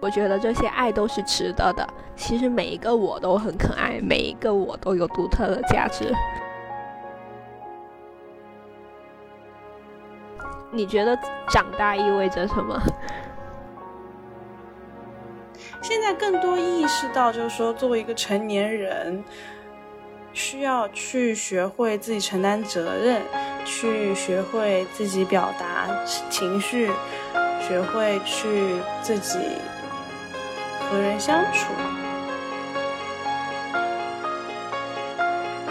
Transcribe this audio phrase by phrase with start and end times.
[0.00, 1.86] 我觉得这些爱都是值得的。
[2.16, 6.12] 其实每一个我都很可爱，每一个我都有独特的价值。
[10.72, 11.18] 你觉得
[11.48, 12.80] 长大意味着什么？
[15.82, 19.24] 现在更多意识到，就是说，作为一个成年人，
[20.32, 23.20] 需要去学会自己承担责任，
[23.64, 25.88] 去学会自己表达
[26.28, 26.90] 情绪，
[27.60, 29.38] 学会去自己
[30.90, 31.72] 和人相处。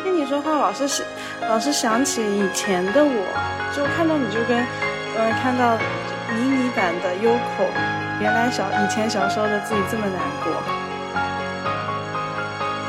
[0.01, 1.05] 听你说话，老是想，
[1.41, 3.25] 老是想起以前的我，
[3.75, 4.57] 就看到你就跟，
[5.17, 5.75] 嗯，看到
[6.33, 7.65] 迷你版的优酷。
[8.21, 10.51] 原来小以前小时候的自己这么难过，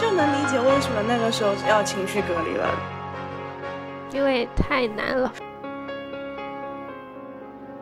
[0.00, 2.68] 就能理解为什么那个时候要情绪隔离了，
[4.12, 5.32] 因为太难了。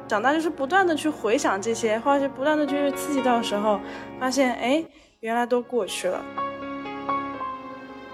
[0.09, 3.79] 长大就是不断的去回想这些，或者是不断的去刺激到时候，
[4.19, 4.83] 发现哎，
[5.21, 6.21] 原来都过去了。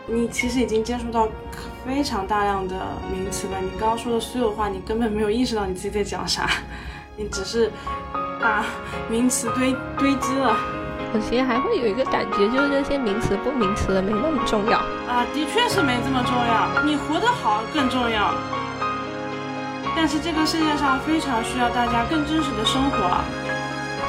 [0.07, 1.29] 你其实已经接触到
[1.87, 2.75] 非常大量的
[3.11, 6.51] 名词了，你刚刚说的所有话，你根本没有意识到你自己在讲啥，
[7.17, 7.71] 你只是。
[8.41, 8.63] 把
[9.09, 10.55] 名词堆堆积了，
[11.15, 14.77] 我其实还会有一个感觉，就是这些名词不名词的没那么重要
[15.09, 18.35] 啊，的确是没这么重要，你活得好更重要。
[19.97, 22.97] 但是这个世界上非常需要大家更真实的生活。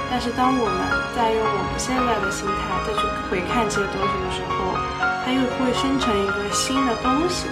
[0.09, 0.77] 但是当我们
[1.15, 4.77] 在用我们现在的心态再去回看这些东西的时候，
[5.25, 7.47] 它又会生成一个新的东西。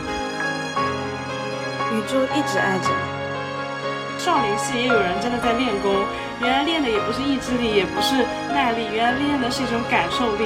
[1.94, 4.20] 宇宙一直爱着你。
[4.20, 5.92] 少林寺也有人真的在练功，
[6.40, 10.46] 原来练的也不是意志力，也不是耐力，原来练的是一种感受力。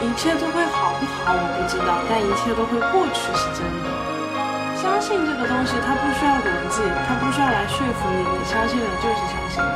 [0.00, 3.79] 一切都会好不好，我不知道，但一切都会过去是真的。
[4.80, 9.68] 相信这个东西，它不需要逻辑，它不需要来说服你，你相信了就是相信了。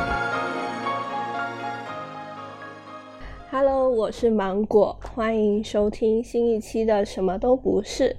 [3.51, 8.15] Hello，我是芒果，欢迎收听新一期的什么都不是。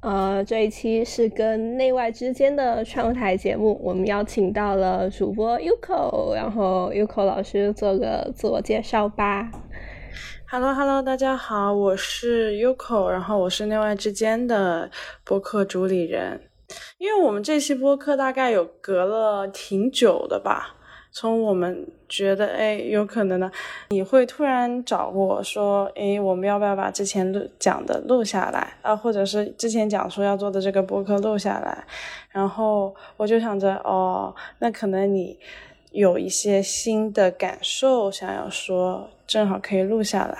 [0.00, 9.52] 呃，这一期是跟内外之间的窗台节目，我们邀请到了主播 Uko，然后 Uko 老师做个自我介绍吧。
[10.56, 14.88] Hello，Hello，大家好，我是 Uko，然后我是内外之间的
[15.24, 16.48] 播客主理人。
[16.96, 20.76] 因为我们这期播客大概有隔了挺久的吧。
[21.10, 23.50] 从我们觉得，哎，有可能呢，
[23.88, 28.94] 你会突然找我说，哎，我们要不要把之前录讲的录下来啊？
[28.94, 31.84] 或者是之前讲说要做的这个播客录下来？
[32.30, 35.36] 然后我就想着，哦，那可能你
[35.90, 40.38] 有一些新的感受想要说，正好可以录下来。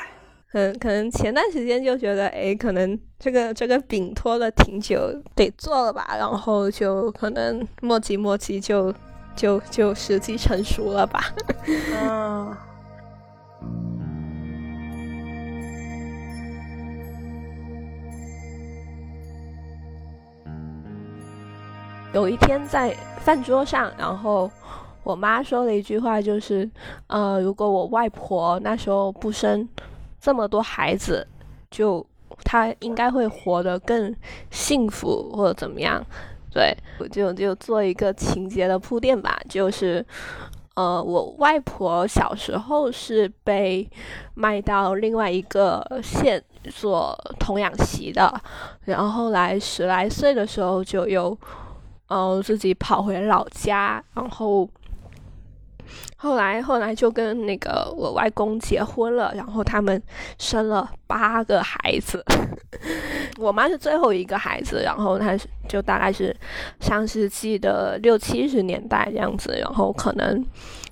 [0.52, 6.14] 嗯，可能前段时间就觉得，哎，可能这个这个饼拖了挺久，得做了吧？
[6.18, 8.94] 然后就可能磨叽磨叽就。
[9.36, 11.24] 就就时机成熟了吧。
[11.66, 12.56] 嗯。
[22.14, 24.48] 有一天在饭桌上，然后
[25.04, 26.68] 我妈说了一句话，就是，
[27.08, 29.68] 呃，如果我外婆那时候不生
[30.18, 31.26] 这么多孩子，
[31.70, 32.04] 就
[32.42, 34.14] 她应该会活得更
[34.50, 36.02] 幸福或者怎么样。
[36.50, 40.04] 对，我就就做一个情节的铺垫吧，就是，
[40.74, 43.86] 呃，我外婆小时候是被
[44.32, 48.32] 卖到另外一个县做童养媳的，
[48.84, 51.36] 然后后来十来岁的时候就又，
[52.08, 54.66] 嗯，自己跑回老家，然后。
[56.16, 60.00] 后来，后来就跟那个我外公结婚了，然后他们
[60.38, 62.24] 生了八个孩子。
[63.38, 65.36] 我妈是最后一个孩子，然后她
[65.68, 66.34] 就大概是
[66.80, 70.42] 上世纪的六七十年代这样子，然后可能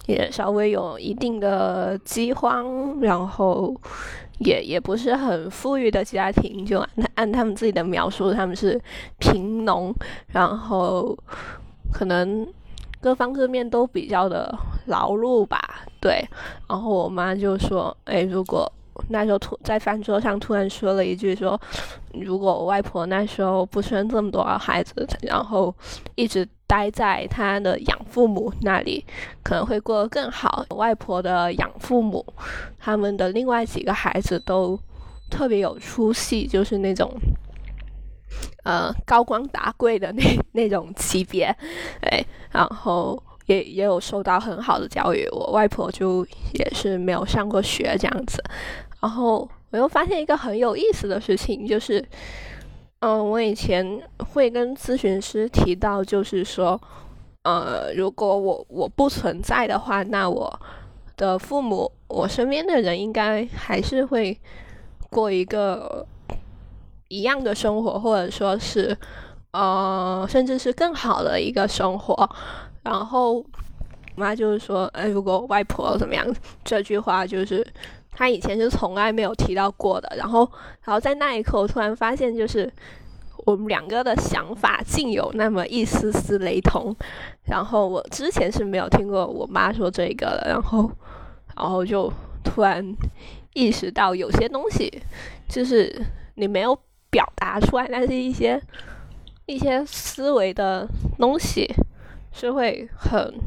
[0.06, 3.74] 也稍微有一定的饥荒，然后
[4.38, 8.78] 也也不是很富裕的家庭，就按按他们自己的描述，他们是
[9.18, 9.94] 贫农，
[10.26, 11.16] 然后
[11.90, 12.46] 可能。
[13.02, 15.60] 各方各面都比较的劳碌吧，
[16.00, 16.24] 对。
[16.68, 18.70] 然后我妈就说：“哎，如果
[19.08, 21.60] 那时候突在饭桌上突然说了一句说，
[22.14, 25.74] 如果我外婆那时候不生这么多孩子，然后
[26.14, 29.04] 一直待在她的养父母那里，
[29.42, 30.64] 可能会过得更好。
[30.76, 32.24] 外婆的养父母，
[32.78, 34.78] 他们的另外几个孩子都
[35.28, 37.10] 特别有出息，就是那种。”
[38.64, 41.44] 呃，高光大贵的那那种级别，
[42.02, 45.28] 哎，然后也也有受到很好的教育。
[45.30, 46.24] 我外婆就
[46.54, 48.42] 也是没有上过学这样子。
[49.00, 52.04] 然后我又发现一个很有意思的事情，就是，
[53.00, 54.00] 嗯，我以前
[54.32, 56.80] 会跟咨询师提到，就是说，
[57.42, 60.60] 呃，如果我我不存在的话，那我。
[61.14, 64.36] 的父母，我身边的人应该还是会
[65.10, 66.04] 过一个
[67.12, 68.96] 一样的生活，或者说是
[69.50, 72.30] 呃，甚至是更好的一个生活。
[72.82, 73.44] 然后我
[74.16, 76.26] 妈就是说，哎，如果外婆怎么样？
[76.64, 77.66] 这句话就是
[78.10, 80.10] 她以前是从来没有提到过的。
[80.16, 80.50] 然后，
[80.84, 82.72] 然后在那一刻，我突然发现，就是
[83.44, 86.96] 我们两个的想法竟有那么一丝丝雷同。
[87.44, 90.46] 然后我之前是没有听过我妈说这个的。
[90.48, 90.90] 然后，
[91.54, 92.10] 然后就
[92.42, 92.82] 突然
[93.52, 94.90] 意识到，有些东西
[95.46, 96.02] 就是
[96.36, 96.74] 你没有
[97.12, 98.60] 表达出来，但是一些
[99.46, 101.72] 一些思维的东西。
[102.34, 103.38] 是会很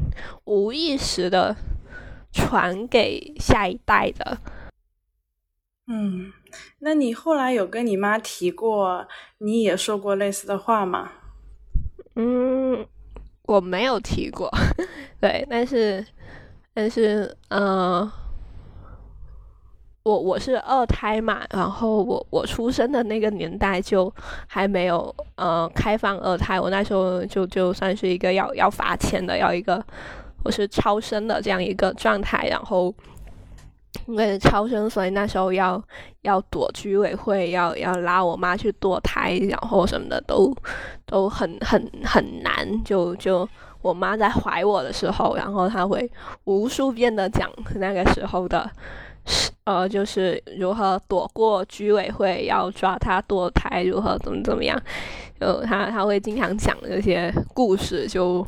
[0.44, 1.56] 无意识的
[2.32, 4.38] 传给下一代的。
[5.88, 6.32] 嗯，
[6.78, 9.08] 那你后来有跟你妈提过，
[9.38, 11.10] 你也说过类似的话吗？
[12.14, 12.86] 嗯，
[13.42, 14.48] 我没有提过，
[15.20, 16.06] 对，但是，
[16.72, 18.08] 但是，嗯。
[20.06, 24.12] 我我是二胎嘛，然后我我出生的那个年代就
[24.46, 29.84] 还没有呃开放二胎，我那时候就就算是一个要要罚钱的，要一个
[30.44, 32.94] 我是超生的这样一个状态，然后
[34.06, 35.82] 因为超生，所以那时候要
[36.22, 40.54] 要躲居委会，要要拉我妈去堕胎，然后什么的都
[41.04, 43.48] 都很很很难，就就
[43.82, 46.08] 我妈在怀我的时候，然后她会
[46.44, 48.70] 无数遍的讲那个时候的。
[49.64, 54.80] 呃，就是如何躲过居委会要抓他堕胎，如何怎么怎么样，
[55.40, 58.46] 就他他会经常讲这些故事，就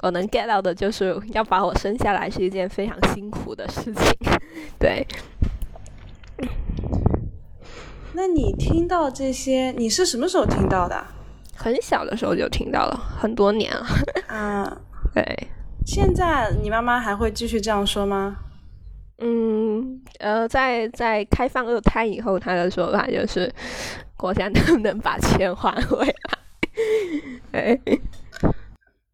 [0.00, 4.14] 我能 get 到的就是要把我生下来是一件非常辛苦的事情，
[4.78, 5.06] 对。
[8.14, 11.04] 那你听到这些，你是什么时候听到的？
[11.54, 13.86] 很小的时候就听到了，很多年了。
[14.28, 14.78] 啊，
[15.14, 15.48] 对。
[15.86, 18.36] 现在你妈妈还会继续这样说吗？
[19.20, 23.52] 嗯，呃，在在开放二胎以后，他的说法就是
[24.16, 26.14] 国家能不能把钱还回来？
[27.52, 27.78] 哎，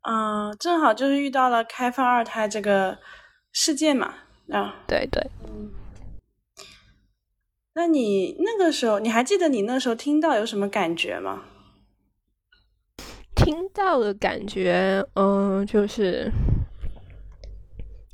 [0.09, 2.99] 嗯，正好就是遇到了开放二胎这个
[3.53, 4.15] 事件嘛，
[4.51, 5.71] 啊，对对，嗯，
[7.75, 11.43] 那你那个时候你还记得你那时候听到有什么感觉吗？
[13.35, 16.31] 听到的感觉，嗯，就是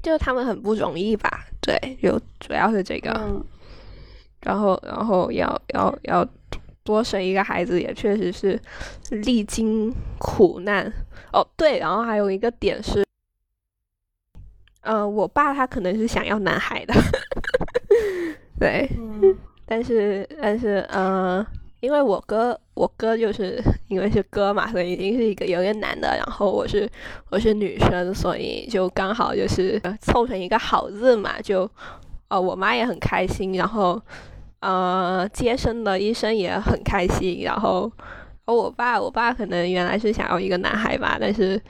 [0.02, 1.44] 就是他们很不容易吧。
[1.60, 3.10] 对，有主要是这个，
[4.40, 6.26] 然后，然后要要要
[6.82, 8.60] 多生一个孩子，也确实是
[9.10, 10.93] 历经苦难
[11.32, 11.46] 哦。
[11.56, 13.06] 对，然后还有一个点是，
[14.81, 16.94] 呃，我爸他可能是想要男孩的，
[18.58, 18.90] 对，
[19.64, 21.46] 但是但是呃，
[21.82, 26.88] 因为我哥我哥就是因为是哥嘛，所以一定是一个有点男的，然后我是
[27.29, 31.70] 我是女生，所以就刚好就是凑成一个好字嘛，就。
[32.29, 34.00] 呃，我妈也很开心，然后，
[34.61, 37.93] 呃，接生的医生也很开心，然后，
[38.46, 41.61] 我爸，我爸可能原来是想要一个男孩吧，但是，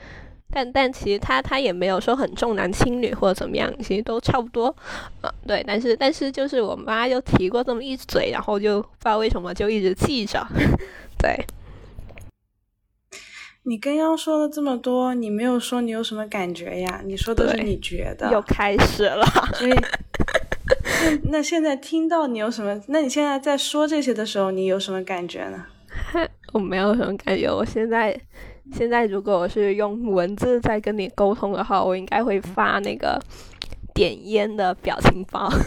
[0.53, 4.73] 但但其实他他也没有说很重男轻女或者怎么样，其实都差不多，
[5.21, 10.45] 嗯，对，但是但是就是我妈就提过这么一嘴，然后就不知道为什么就一直记着，
[11.17, 11.43] 对。
[13.65, 17.01] 你刚刚说了这么多，你没有说你有什么感觉呀？
[17.05, 18.29] 你说的是你觉得。
[18.29, 19.71] 又开始了，所以。
[21.31, 22.81] 那现在听到你有什么？
[22.87, 25.65] 那你现在在说这些的时候，你有什么感觉呢？
[26.51, 27.49] 我没有什么感觉。
[27.49, 28.19] 我现在
[28.71, 33.19] 现在如果我是用文字在跟你沟通的话，我应该会发那个
[33.93, 35.49] 点烟的表情包。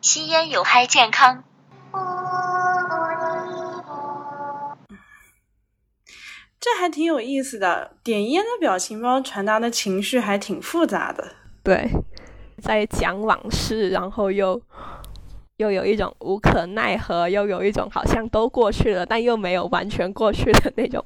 [0.00, 1.44] 吸烟有害健康。
[6.60, 11.32] 这还挺有意思的，点烟的表情包传达的情绪还挺复杂的。
[11.62, 11.90] 对，
[12.62, 14.60] 在讲往事，然后又
[15.64, 21.02] 又有一种无可奈何，又有一种好像都过去了，但又没有完全过去的那种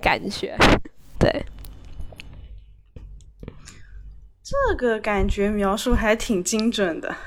[0.00, 0.56] 感觉。
[1.20, 1.44] 对，
[4.42, 7.14] 这个感觉描述还挺精准的。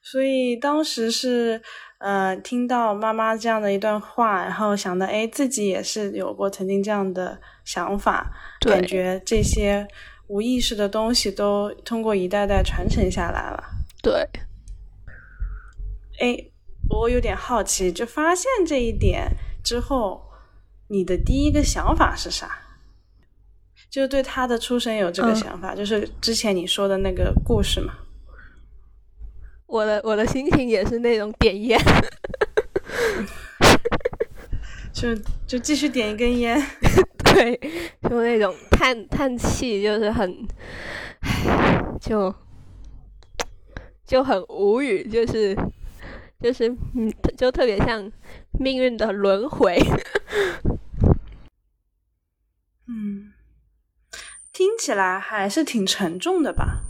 [0.00, 1.60] 所以当时是，
[2.02, 8.28] 呃，听到妈妈这样的一段话，然后想到，哎，自己也是有过曾经这样的想法，
[8.60, 9.86] 感觉这些
[10.26, 13.62] 无意识的东西都通过一代代传承下来了。
[14.02, 14.28] 对。
[16.20, 16.36] 哎，
[16.90, 19.28] 我有点好奇，就发现这一点
[19.62, 20.28] 之后，
[20.88, 22.50] 你的第一个想法是啥？
[23.88, 27.94] 就对他的出生有这个想法，就是之前你说的那个故事嘛。
[29.72, 31.80] 我的我的心情也是那种点烟，
[34.92, 35.14] 就
[35.46, 36.62] 就继续点一根烟，
[37.24, 37.58] 对，
[38.02, 40.46] 就那种叹叹气，就是很，
[41.98, 42.34] 就
[44.04, 45.56] 就很无语，就是
[46.38, 48.12] 就是嗯，就特别像
[48.60, 49.80] 命运的轮回。
[52.86, 53.32] 嗯，
[54.52, 56.82] 听起来还是挺沉重的吧？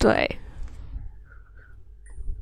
[0.00, 0.40] 对。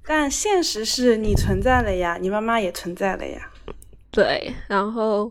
[0.09, 3.51] 但现实是你存在了呀，你妈妈也存在了呀。
[4.13, 5.31] 对，然后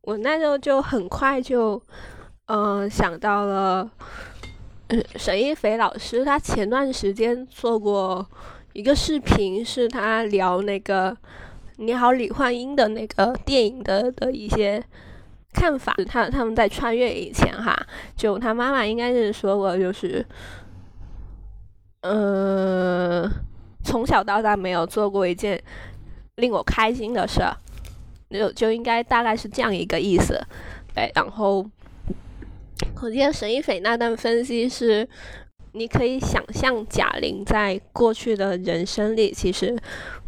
[0.00, 1.80] 我那时候就很快就，
[2.46, 3.88] 嗯，想到了，
[4.88, 8.28] 嗯，沈一菲老师，他前段时间做过
[8.72, 11.12] 一个视频，是他聊那个
[11.76, 14.82] 《你好，李焕英》的那个电影的的一些
[15.52, 15.94] 看法。
[16.08, 17.74] 他他们在穿越以前哈，
[18.16, 20.26] 就他妈妈应该是说过，就是。
[22.06, 23.30] 嗯，
[23.82, 25.58] 从小到大没有做过一件
[26.36, 27.40] 令我开心的事，
[28.30, 30.38] 就就应该大概是这样一个意思。
[30.94, 31.64] 对，然后
[33.00, 35.08] 我记得沈一斐那段分析是，
[35.72, 39.74] 你可以想象贾玲在过去的人生里，其实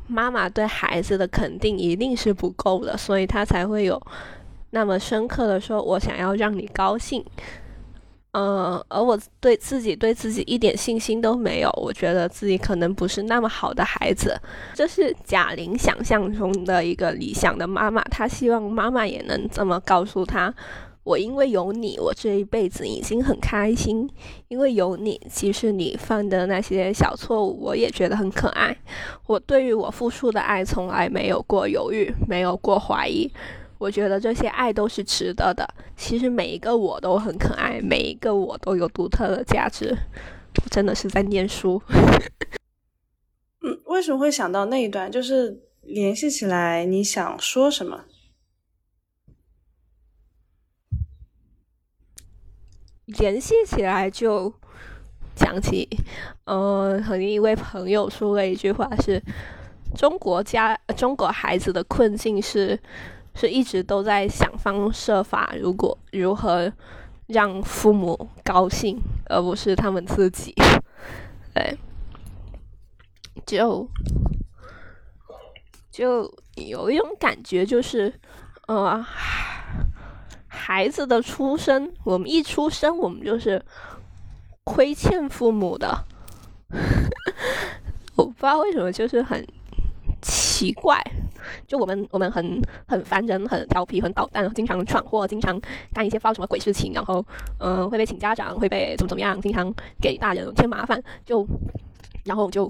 [0.07, 4.01] 妈妈对孩子的肯定一定是不够的，所以她才会有
[4.71, 7.23] 那么深刻的说：“我想要让你高兴。”
[8.39, 14.39] 嗯，而我对自己对自己一点信心都没有，我觉得自己可能不是那么好的孩子。
[14.75, 20.55] 这是贾玲想象中的一个理想的妈妈，她希望妈妈也能这么告诉她：
[21.03, 24.07] 我因为有你，我这一辈子已经很开心。
[24.49, 28.77] 因为有你，即使你犯的那些小错误，我也觉得很可爱。
[29.27, 33.33] 我对于我付出的爱，从来没有过犹豫，没有过怀疑。
[33.79, 35.69] 我觉得这些爱都是值得的。
[35.97, 39.97] 其实每一个我都很可爱，每一个我都有独特的价值。
[40.63, 41.83] 我真的是在念书。
[43.61, 45.13] 嗯，为什么会想到那一段？
[45.13, 48.05] 就是联系起来，你想说什么？
[53.05, 54.53] 联系起来就
[55.35, 55.89] 讲起，
[56.45, 59.23] 嗯，和一位朋友说了一句话：是
[59.95, 62.81] 中国家中国孩子的困境是。
[63.37, 66.73] 是一直都在想方设法，如果如何
[67.27, 70.55] 让父母高兴，而不是他们自己。
[71.55, 71.79] 对，
[73.45, 73.89] 就
[75.91, 78.13] 就有一种感觉，就是
[78.67, 79.05] 呃，
[80.47, 83.63] 孩子的出生，我们一出生，我们就是
[84.65, 86.05] 亏欠父母的。
[88.17, 89.47] 我不知道为什么，就是很
[90.57, 90.99] 奇怪。
[91.69, 95.61] 就我们，我们很很烦人，很调皮，很捣蛋，经常闯祸，经常
[95.93, 97.25] 干一些不知道什么鬼事情，然后，
[97.59, 101.47] 嗯，会被请家长，会被怎么怎么样，经常给大人添麻烦，就，
[102.25, 102.69] 然后就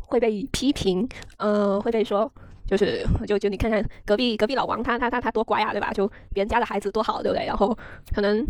[0.00, 2.30] 会被批评，嗯，会被说，
[2.66, 5.90] 就是，就就你看看隔壁隔壁老王，他他他他多乖啊，对吧？
[5.92, 7.46] 就别人家的孩子多好，对不对？
[7.46, 7.74] 然后
[8.14, 8.44] 可能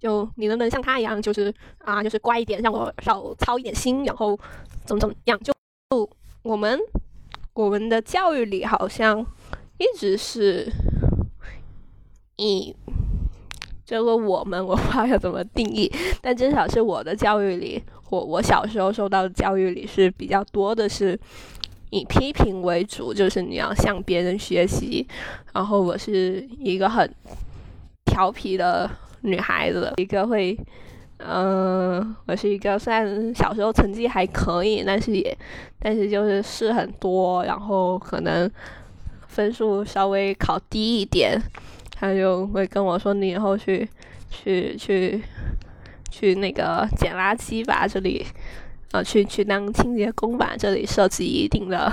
[0.00, 4.36] 就你能不能像他一样，就是啊，就是乖一点，让我少操一点心，然后
[4.86, 5.38] 怎么怎么样？
[5.44, 5.52] 就
[5.90, 6.10] 就
[6.42, 6.76] 我们。
[7.58, 9.18] 我们的教育里好像
[9.78, 10.72] 一直是
[12.36, 12.72] 以
[13.84, 21.18] 这个我们我不知道要怎么定义，但至少是我的教育里，我我小时候受到的教育里是比较多的是
[21.90, 25.04] 以批评为主，就是你要向别人学习。
[25.52, 27.12] 然后我是一个很
[28.04, 28.88] 调皮的
[29.22, 30.56] 女孩子，一个会。
[31.20, 35.36] 嗯，我是一个虽然小时候成绩还可以，但是也，
[35.80, 38.48] 但是就是事很多，然后可能
[39.26, 41.36] 分数稍微考低一点，
[41.90, 43.88] 他就会跟我说：“你以后去，
[44.30, 45.20] 去去
[46.08, 48.24] 去那个捡垃圾吧，这里，
[48.92, 51.90] 呃，去去当清洁工吧，这里涉及一定的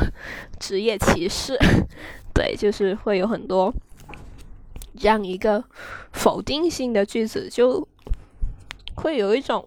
[0.59, 1.57] 职业歧视。
[2.31, 3.73] ”对，就是会有很多
[4.95, 5.63] 这样一个
[6.11, 7.87] 否定性的句子就。
[8.95, 9.63] 会有一种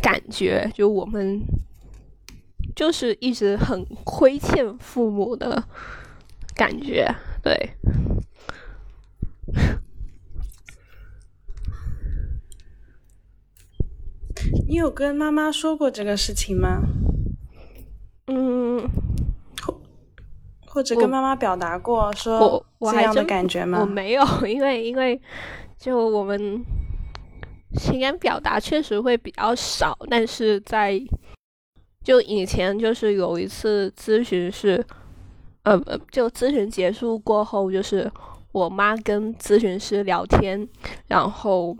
[0.00, 1.40] 感觉，就我们
[2.74, 5.64] 就是一直很亏欠父母的
[6.54, 7.70] 感觉，对。
[14.68, 16.82] 你有跟妈妈说过这个事情吗？
[18.26, 18.88] 嗯，
[19.62, 19.80] 或
[20.66, 23.80] 或者跟妈妈表达过说这样的感觉吗？
[23.80, 25.20] 我没有，因为因为
[25.78, 26.64] 就我们。
[27.76, 31.00] 情感表达确实会比较少，但是在
[32.02, 34.84] 就以前就是有一次咨询是，
[35.64, 35.80] 呃，
[36.10, 38.10] 就咨询结束过后，就是
[38.52, 40.68] 我妈跟咨询师聊天，
[41.08, 41.76] 然后，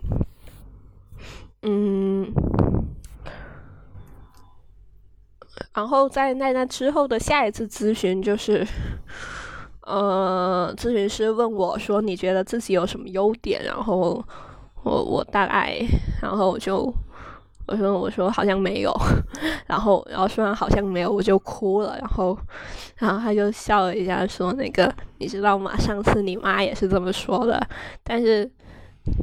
[1.63, 2.31] 嗯，
[5.73, 8.67] 然后在那那之后的下一次咨询就是，
[9.81, 14.23] 呃，咨询师问我说：“你觉得自己有什么优点？”然后
[14.87, 15.77] 我我大概，
[16.21, 16.93] 然后我就
[17.67, 18.93] 我说我说好像没有，
[19.67, 21.97] 然后然后说完好像没有，我就哭了。
[21.99, 22.37] 然后
[22.95, 25.75] 然后他就笑了一下，说：“那个你知道吗？
[25.77, 27.61] 上次你妈也是这么说的，
[28.03, 28.49] 但是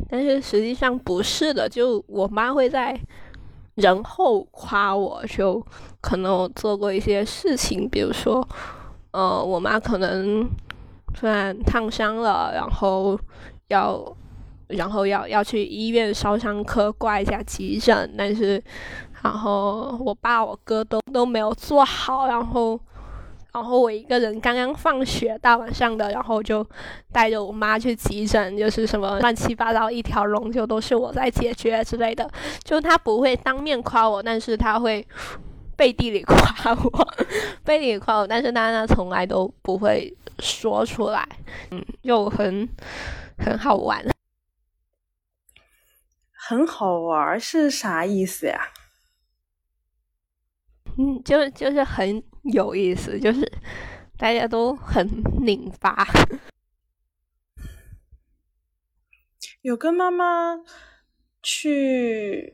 [0.08, 2.98] 但是实际上不是的，就我妈会在。”
[3.76, 5.60] 然后夸我，就
[6.00, 8.46] 可能我做过一些事情，比如说，
[9.10, 10.48] 呃，我妈可能
[11.12, 13.18] 突然烫伤了，然后
[13.66, 14.00] 要，
[14.68, 18.62] 然后要要去医院烧伤科挂一下急诊，但是，
[19.22, 22.78] 然后我爸我哥都都没有做好，然后。
[23.54, 26.66] 然后我一个人刚刚放学，大晚上的，然后就
[27.12, 32.28] 带着我妈去急诊，就是什么乱七八糟一条龙，就都是我在解决之类的。
[32.64, 35.06] 就他不会当面夸我，但是他会
[35.76, 37.08] 背地里夸我，
[37.62, 41.24] 背地里夸我，但是他呢从来都不会说出来，
[41.70, 42.68] 嗯，又很
[43.38, 44.04] 很好玩，
[46.46, 48.72] 很好玩是啥意思呀？
[50.98, 52.22] 嗯，就就是很。
[52.52, 53.50] 有意思，就是
[54.18, 55.08] 大家都很
[55.42, 56.06] 拧巴。
[59.62, 60.60] 有跟妈妈
[61.42, 62.52] 去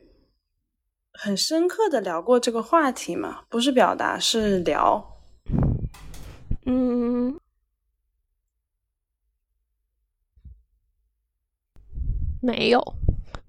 [1.11, 3.43] 很深刻的聊过这个话题吗？
[3.49, 5.05] 不是表达，是聊。
[6.65, 7.37] 嗯，
[12.41, 12.81] 没有，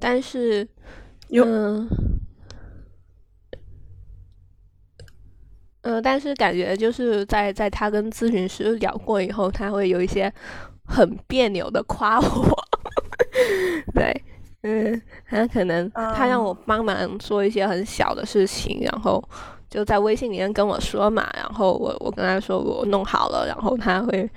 [0.02, 0.66] 但是
[1.30, 1.88] 嗯。
[5.84, 10.32] 嗯，但是感觉就是在在他跟咨询师聊过以后，他会有一些
[10.84, 12.64] 很别扭的夸我。
[13.92, 14.24] 对，
[14.62, 19.20] 嗯，他可能他让我帮忙做一些很小的事情，然后
[19.72, 24.28] 就在微信里面跟我说嘛，然后我我跟他说我弄好了，然后他会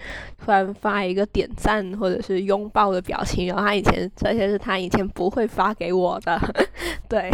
[0.43, 6.39] 突然发一个点赞或者是拥抱的表情，然后他以前这些是他以前不会发给我的，
[7.09, 7.29] 对，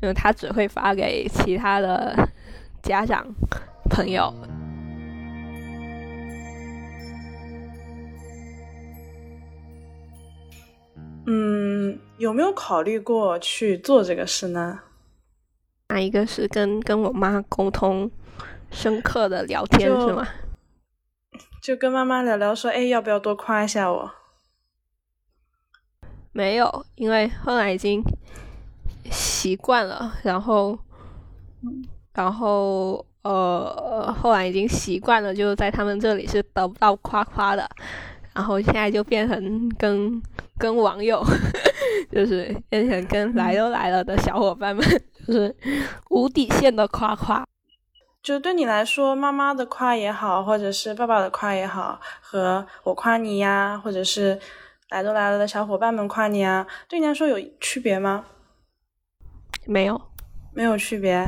[0.00, 2.16] 因为他只会发给其他的。
[2.82, 3.26] 家长、
[3.90, 4.32] 朋友，
[11.26, 14.78] 嗯，有没有考虑过去做这个事呢？
[15.88, 18.10] 哪一个是跟跟我妈沟通、
[18.70, 20.26] 深刻的聊天是吗？
[21.62, 24.10] 就跟妈妈聊聊，说，哎，要不要多夸一下我？
[26.32, 28.02] 没有，因为后来已经
[29.10, 30.78] 习惯了，然后。
[32.14, 37.68] 然后，呃，后来已经习惯了，就在他们这里是得不到夸夸的。
[38.32, 40.22] 然后现在就变成跟
[40.56, 41.22] 跟网友，
[42.10, 44.82] 就是变成跟来都来了的小伙伴们，
[45.26, 45.54] 就是
[46.10, 47.44] 无底线的夸夸。
[48.22, 54.38] 就对你来说，妈妈的夸也好，或者是爸爸的夸也好，和我夸你呀，或者是
[54.88, 58.24] 来都来了的小伙伴们夸你啊，对你来说有区别吗？
[59.64, 60.00] 没有，
[60.52, 61.26] 没有区别。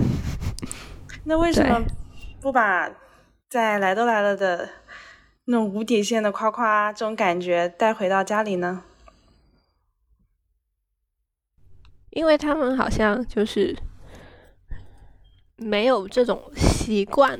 [1.24, 1.84] 那为什么
[2.40, 2.90] 不把
[3.48, 4.68] 在来都来了的
[5.44, 8.82] 那种无底线的夸夸这种感觉带回到家里呢？
[12.10, 13.76] 因为他们好像就是
[15.58, 17.38] 没有这种习惯，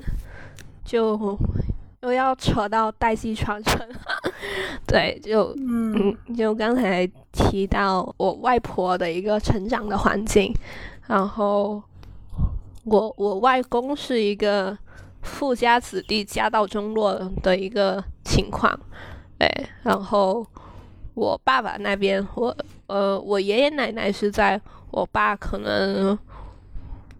[0.85, 1.39] 就
[2.03, 3.89] 又要扯到代际传承。
[4.87, 10.55] 对，就嗯，就刚才提到我外婆的一个成长的环境，
[11.07, 11.83] 然后。
[12.91, 14.75] 我我外公是一个
[15.21, 18.73] 富家子弟，家道中落的一个情况，
[19.39, 19.47] 对。
[19.83, 20.47] 然后
[21.13, 24.59] 我爸爸那边，我呃，我爷爷奶奶是在
[24.91, 26.19] 我爸可能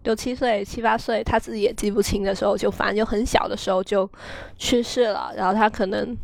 [0.03, 4.09] 六七岁、七八岁，他自己也记不清的时候，就反正就很小的时候就
[4.57, 5.33] 去世了。
[5.35, 6.15] 然后他可能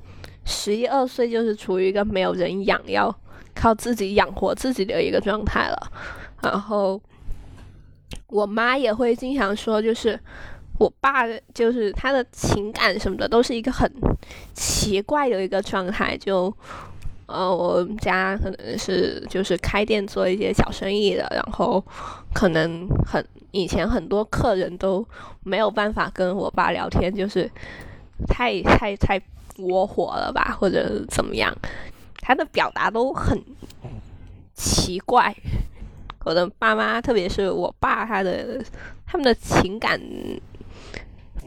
[0.45, 3.15] 十一二岁就是处于一个没有人养，要
[3.53, 5.91] 靠自己养活自己的一个状态了。
[6.41, 7.01] 然后。
[8.27, 10.19] 我妈也会经常说，就是
[10.79, 13.89] 我爸，就是他的情感什么的，都是一个很
[14.53, 16.17] 奇怪的一个状态。
[16.17, 16.53] 就
[17.27, 21.83] 呃，我们家可能是就是开店做一些小生意的，然后
[22.33, 25.05] 可能很以前很多客人都
[25.43, 27.49] 没有办法跟我爸聊天，就是
[28.27, 29.19] 太太太
[29.57, 31.55] 窝火了吧，或者怎么样，
[32.21, 33.41] 他的表达都很
[34.53, 35.35] 奇怪。
[36.23, 38.63] 我的爸妈，特别是我爸，他的
[39.05, 39.99] 他们的情感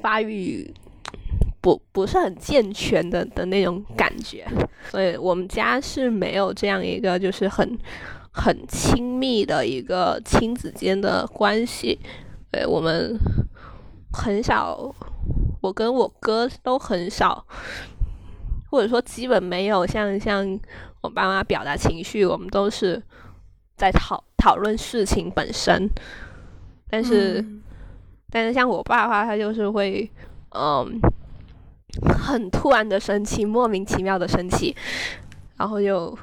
[0.01, 0.73] 发育
[1.61, 4.47] 不不是很健全的的那种感觉，
[4.90, 7.79] 所以我们家是没有这样一个就是很
[8.31, 11.99] 很亲密的一个亲子间的关系。
[12.51, 13.18] 对我们
[14.12, 14.94] 很少，
[15.61, 17.44] 我跟我哥都很少，
[18.71, 20.59] 或者说基本没有像像
[21.01, 23.03] 我爸妈表达情绪，我们都是
[23.77, 25.90] 在讨讨论事情本身。
[26.88, 27.62] 但是，嗯
[28.31, 30.11] 但是像我爸的话，他就是会，
[30.55, 31.01] 嗯，
[32.03, 34.74] 很突然的生气，莫名其妙的生气，
[35.57, 36.16] 然后就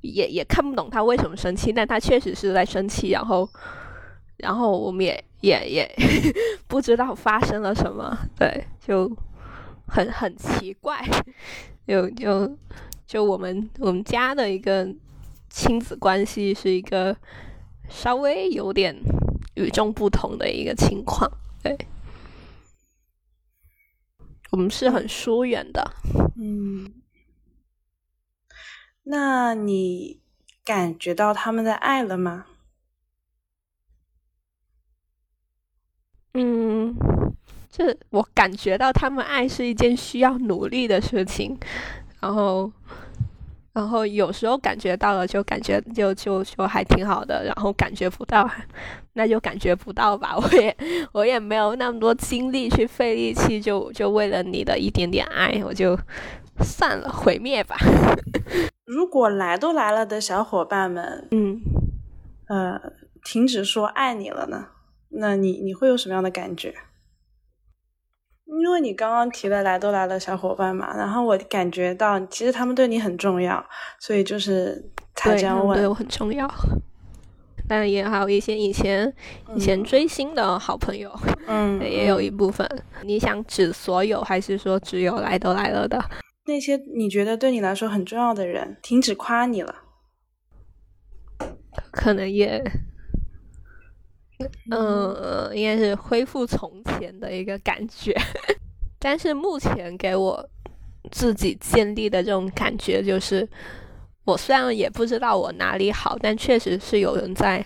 [0.00, 3.48] 也也看不懂他为什么生气，但他确实是在生气，然后，
[4.36, 5.96] 然后我们也也也
[6.68, 9.10] 不知道发生了什么，对，就
[9.86, 11.02] 很很奇怪，
[11.86, 12.56] 就就
[13.06, 14.86] 就我们我们家的一个
[15.50, 17.16] 亲子关系是一个
[17.88, 18.94] 稍微有点
[19.54, 21.28] 与众不同的一个情况，
[21.62, 21.76] 对，
[24.50, 25.92] 我们是很疏远的，
[26.36, 26.94] 嗯，
[29.02, 30.20] 那你
[30.64, 32.46] 感觉到他们的爱了吗？
[36.34, 36.94] 嗯，
[37.70, 41.58] 这我感觉到他们爱是一件需要努力的事情，
[42.20, 42.72] 然后，
[43.78, 48.50] 然后有时候感觉到了就感觉就就就还挺好的，然后感觉不到，
[49.14, 50.36] 那就感觉不到吧。
[50.36, 50.76] 我也
[51.12, 55.96] 我也没有那么多精力去费力气，就就为了你的一点点爱，我就
[56.64, 57.76] 算了，毁灭吧。
[58.84, 61.60] 如果来都来了的小伙伴们，嗯。
[62.48, 62.80] 呃，
[63.22, 64.68] 停止说爱你了呢，
[65.10, 66.74] 那你你会有什么样的感觉？
[68.48, 73.64] 因为你刚刚提了来都来了小伙伴嘛，然后我感觉到其实他们对你很重要，
[74.00, 75.78] 所以就是才，这样问。
[75.78, 76.48] 对我很重要。
[77.68, 79.12] 当然也还有一些以前
[79.54, 81.12] 以前追星的好朋友，
[81.46, 82.66] 嗯，也有一嗯部分。
[83.02, 86.02] 你想指所有，还是说只有来都来了的？
[86.46, 89.74] 那些你觉得对你来说很重要的人停止夸你了。
[91.92, 92.62] 可能也，
[94.70, 98.14] 嗯，应该是恢复从前的一个感觉。
[98.98, 100.48] 但是目前给我
[101.10, 103.48] 自己建立的这种感觉，就是
[104.24, 107.64] 我虽然也不知道我哪里好，但确实是有人在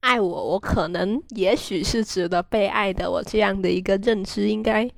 [0.00, 0.28] 爱我。
[0.28, 3.10] 我可能也许是值得被爱的。
[3.10, 4.88] 我这样的一个认知，应该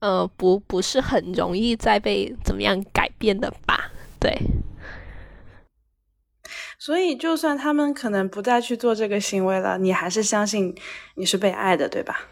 [0.00, 3.90] 呃不不是很容易再被怎么样改变的吧？
[4.20, 4.36] 对。
[6.84, 10.76] 所以，就算他们可能不再去做这个行为了，你还是相信
[11.14, 12.28] 你是被爱的，对吧？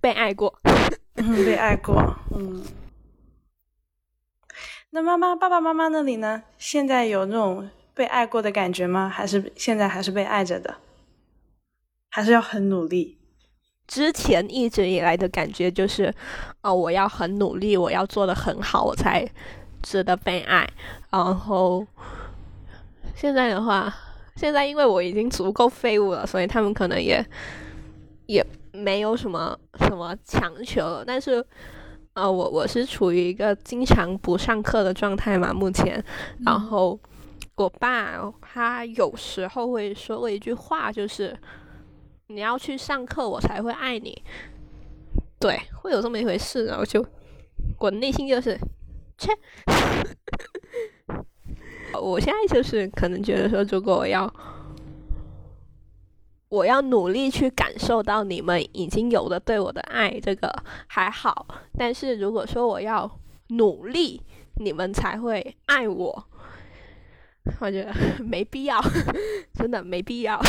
[0.00, 0.56] 被爱过，
[1.16, 1.96] 嗯，被爱过，
[2.32, 2.62] 嗯。
[4.90, 6.44] 那妈妈、爸爸妈妈那里呢？
[6.58, 9.08] 现在有那种被爱过的感觉吗？
[9.08, 10.76] 还是现在还是被爱着的？
[12.08, 13.18] 还是要很努力？
[13.88, 16.14] 之前一直以来的感觉就是，
[16.60, 19.28] 哦，我要很努力，我要做的很好，我才
[19.82, 20.70] 值得被爱。
[21.10, 21.84] 然后
[23.14, 23.94] 现在的话，
[24.36, 27.24] 现在因为我已经足够废物了，所以他们可能也
[28.26, 31.04] 也没有什么什么强求了。
[31.04, 31.44] 但是，
[32.14, 36.02] 呃，我我是处于一个经常不上课的状态嘛，目前。
[36.44, 36.98] 然后
[37.54, 41.36] 我爸他有时候会说过一句话，就是
[42.28, 44.22] 你要去上课，我才会爱你。
[45.38, 47.04] 对，会有这么一回事，然后就
[47.78, 48.58] 我内心就是，
[49.18, 49.32] 切。
[52.00, 54.32] 我现在就是可能觉得说，如果我要
[56.48, 60.52] 我要努力去感受到你们已经有的对我的爱，这个
[60.86, 61.46] 还好。
[61.78, 63.10] 但是如果说我要
[63.48, 64.20] 努力，
[64.56, 66.24] 你们才会爱我，
[67.60, 68.78] 我觉得没必要，
[69.54, 70.40] 真的没必要，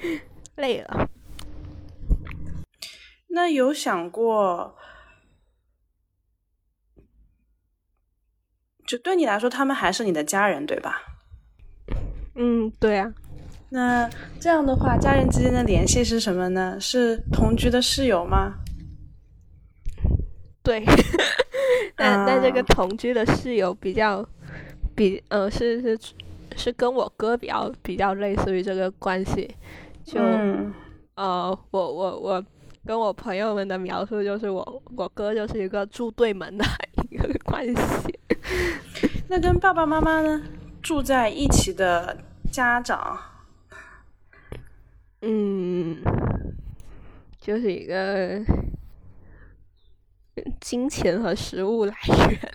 [0.56, 1.08] 累了。
[3.28, 4.74] 那有想过，
[8.92, 11.00] 就对你来说，他们还是你的家人，对吧？
[12.34, 13.10] 嗯，对啊，
[13.70, 14.06] 那
[14.38, 16.76] 这样的话，家人之间的联系是什么呢？
[16.78, 18.52] 是同居的室友吗？
[20.62, 20.84] 对，
[21.96, 24.22] 但但这个啊同居的室友比较
[24.94, 25.98] 比呃是是
[26.54, 29.50] 是跟我哥比较比较类似于这个关系，
[30.04, 30.70] 就、嗯
[31.14, 32.44] 呃我我我
[32.84, 36.64] 跟我朋友们的描述就是我我哥就是一个住对门的
[37.10, 38.18] 一个关系，
[39.28, 40.42] 那跟爸爸妈妈呢
[40.82, 42.16] 住在一起的
[42.50, 43.18] 家长，
[45.20, 46.02] 嗯，
[47.40, 48.40] 就是一个
[50.60, 51.94] 金钱和食物来
[52.30, 52.52] 源。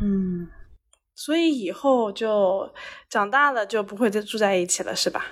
[0.00, 0.48] 嗯，
[1.14, 2.72] 所以以后就
[3.08, 5.24] 长大了就不会再住在一起了，是吧？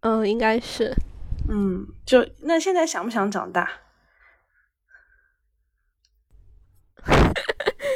[0.00, 0.94] 嗯，应该是。
[1.48, 3.81] 嗯，就那现在想不想长大？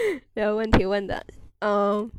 [0.35, 1.25] 这个问题问的，
[1.61, 2.11] 嗯，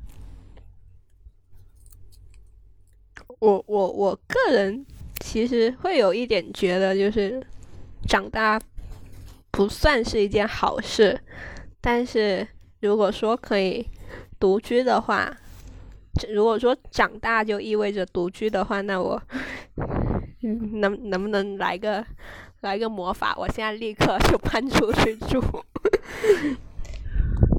[3.39, 4.85] 我我我个人
[5.19, 7.45] 其实会有一点觉得，就是
[8.07, 8.59] 长大
[9.51, 11.19] 不算是一件好事，
[11.81, 12.47] 但是
[12.81, 13.85] 如果说可以
[14.39, 15.35] 独居的话，
[16.29, 19.21] 如果说长大就意味着独居的话，那我
[20.81, 22.05] 能能不能来个
[22.61, 23.35] 来个魔法？
[23.37, 25.41] 我现在立刻就搬出去住。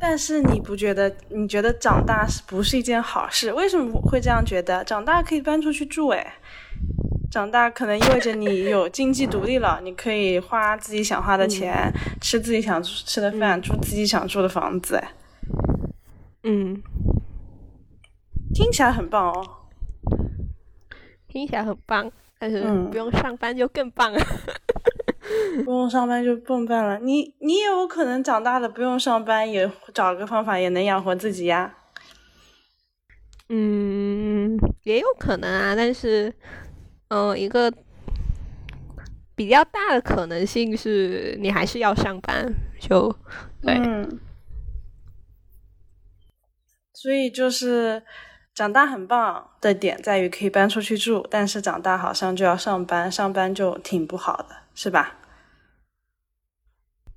[0.00, 1.14] 但是你不觉得？
[1.28, 3.52] 你觉得长大是不是一件好事？
[3.52, 4.84] 为什么会这样觉得？
[4.84, 6.34] 长大可以搬出去住，哎，
[7.30, 15.12] 长大可能意味着你有经济独立了，你可以花自己想花的钱，吃自己想吃的饭，住自己想住的房子，哎，
[16.44, 16.80] 嗯，
[18.54, 19.46] 听起来很棒哦，
[21.28, 24.20] 听起来很棒，但是不用上班就更棒了。
[25.64, 31.74] 不用上班就蹦笨了，你你也有可能长大了不用上班，也找个方法也能养活自己呀。
[33.48, 36.32] 嗯，也有可能啊，但是，
[37.08, 37.72] 嗯，一个
[39.34, 43.14] 比较大的可能性是你还是要上班，就
[43.62, 43.76] 对。
[46.92, 48.02] 所以就是
[48.52, 55.16] 长大很棒的点在于可以搬出去住，但是长大好像就要上班，上班就挺不好的，是吧？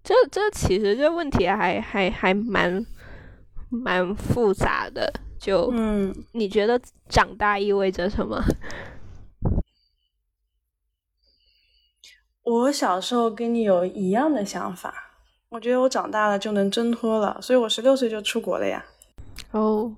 [0.04, 2.84] 这这其实这问题还还还蛮
[3.70, 8.44] 蛮复杂的，就嗯，你觉得长大意味着什么？
[12.42, 15.12] 我小时候跟你有一样的想法，
[15.50, 18.84] 我觉得我长大了就能挣脱了，所以我十六岁就出国了呀。
[19.52, 19.96] 哦，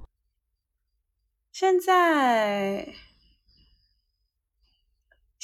[1.53, 2.93] 现在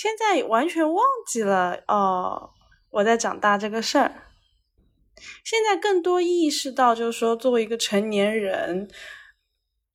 [0.02, 2.52] 现在完全忘记了哦，
[2.90, 4.14] 我在长大这个事儿。
[5.44, 8.90] 现在更多意识到，就是说，作为一个成年人，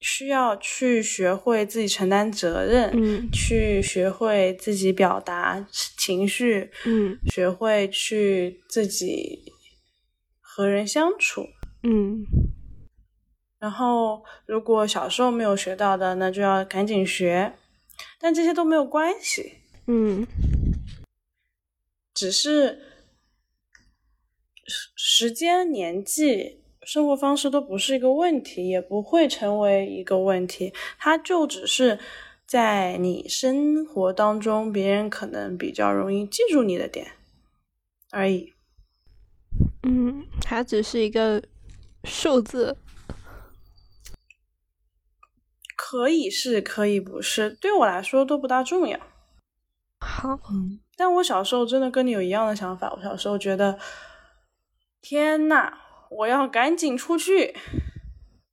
[0.01, 9.51] 需要去学会自己承担责任，嗯，去学会自己表达情绪，嗯，学会去自己
[10.39, 11.47] 和人相处，
[11.83, 12.27] 嗯。
[13.59, 17.55] 然后，如果小时候没有学到的，那就要赶紧学。
[18.21, 20.27] 但这些都没有关系，嗯，
[22.13, 22.81] 只是。
[24.97, 30.73] 时间、年纪、生活方式都不是一个问题，也不会成为一个问题。
[30.99, 31.99] 它就只是
[32.47, 37.13] 在你生活当中，别人可能比较容易记住你的点
[38.11, 38.55] 而已。
[39.83, 41.43] 嗯，它只是一个
[42.05, 42.79] 数字，
[45.77, 48.99] 可以是，可以不是，对我来说都不大重要。
[50.05, 52.93] 好，嗯，但我小时候真的跟你有一样的想法。
[52.97, 53.79] 我小时候觉得。
[55.07, 55.71] 天呐，
[56.09, 57.55] 我要赶紧出去！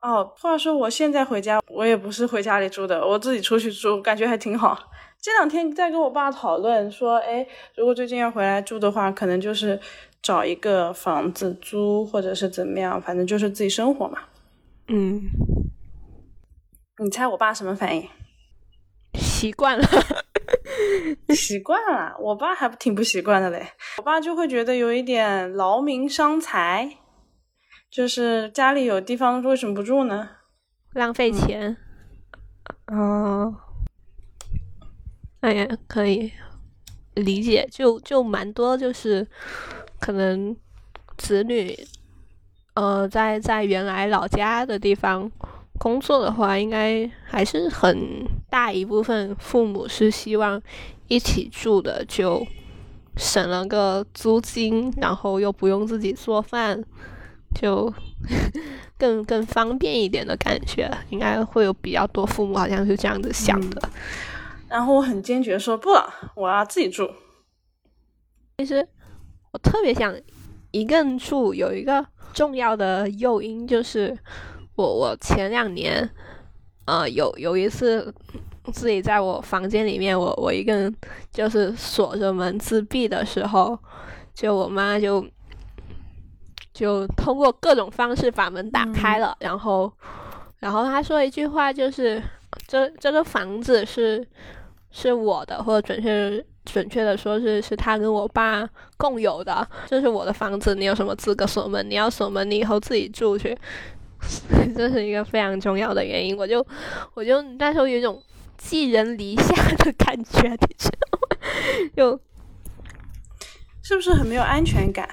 [0.02, 4.78] 哦，话说我现在回家，我也不是回家里住的，我自己出去住，感觉还挺好。
[5.22, 9.80] 这两天在跟我爸讨论说，哎，如果最近要回来住的话，可能就是
[10.22, 14.24] 找一个房子租，或者是怎么样，反正就是自己生活嘛。
[14.90, 15.22] 嗯，
[17.02, 18.10] 你猜我爸什么反应？
[19.14, 19.88] 习惯了。
[21.36, 23.68] 习惯了，我爸还挺不习惯的嘞。
[23.98, 26.98] 我爸就会觉得有一点劳民伤财，
[27.90, 30.30] 就是家里有地方为什么不住呢？
[30.94, 31.78] 浪费钱。
[32.88, 33.56] 哦，
[35.40, 36.32] 哎呀，可以
[37.16, 39.28] 理解，就就蛮多，就是
[40.00, 40.56] 可能
[41.18, 41.78] 子女
[42.76, 45.32] 呃在在原来老家的地方。
[45.82, 50.62] 工作的话，应该还是很大一部分父母是希望
[51.08, 52.46] 一起住的，就
[53.18, 56.84] 省了个租金，然后又不用自己做饭，
[57.56, 57.92] 就
[58.96, 60.88] 更更方便一点的感觉。
[61.10, 63.82] 应该会有比较多父母好像是这样子想的。
[64.70, 65.90] 然后我很坚决说不，
[66.36, 67.10] 我要自己住。
[68.60, 68.88] 其实
[69.52, 70.16] 我特别想
[70.70, 74.16] 一个人住，有一个重要的诱因就是。
[74.82, 76.10] 我我前两年，
[76.86, 78.12] 呃，有有一次
[78.74, 80.94] 自己在我房间里面，我我一个人
[81.32, 83.78] 就是锁着门自闭的时候，
[84.34, 85.24] 就我妈就
[86.74, 89.92] 就通过各种方式把门打开了，然后
[90.60, 92.22] 然后她说一句话，就是
[92.68, 94.28] 这这个房子是
[94.90, 98.68] 是我的，或者准确准确的说是是他跟我爸
[98.98, 101.88] 共有的，这是我的房子，你有什么资格锁门？
[101.88, 103.56] 你要锁门，你以后自己住去。
[104.76, 106.66] 这是一个非常重要的原因，我就
[107.14, 108.22] 我就那时候有一种
[108.58, 111.28] 寄人篱下的感觉，你知道吗？
[111.96, 112.20] 就
[113.84, 115.10] 是不是很没有安全感？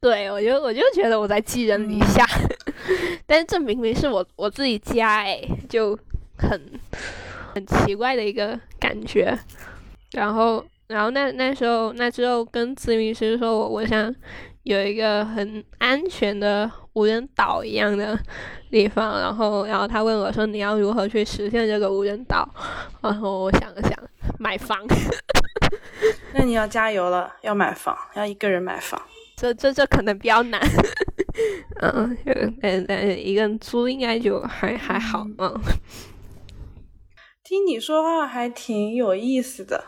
[0.00, 2.24] 对，我就我就觉得我在寄人篱下，
[3.26, 5.98] 但是这明明是我我自己家，哎，就
[6.38, 6.60] 很
[7.54, 9.38] 很奇怪的一个感觉。
[10.12, 14.12] 然后，然后那那时候那之后跟咨询师说，我我想
[14.64, 18.18] 有一个很安全的无人岛一样的
[18.70, 19.18] 地方。
[19.20, 22.48] 然后，然后他问我说，你要如何去实现这个无人岛？
[23.00, 23.92] 然后我想了想，
[24.38, 24.78] 买房。
[26.34, 29.00] 那你要加油了，要买房，要一个人买房。
[29.36, 30.60] 这这这可能比较难。
[31.80, 35.26] 嗯，嗯嗯，一个人租应该就还还好。
[35.38, 35.60] 嗯，
[37.42, 39.84] 听你说话还挺有意思的。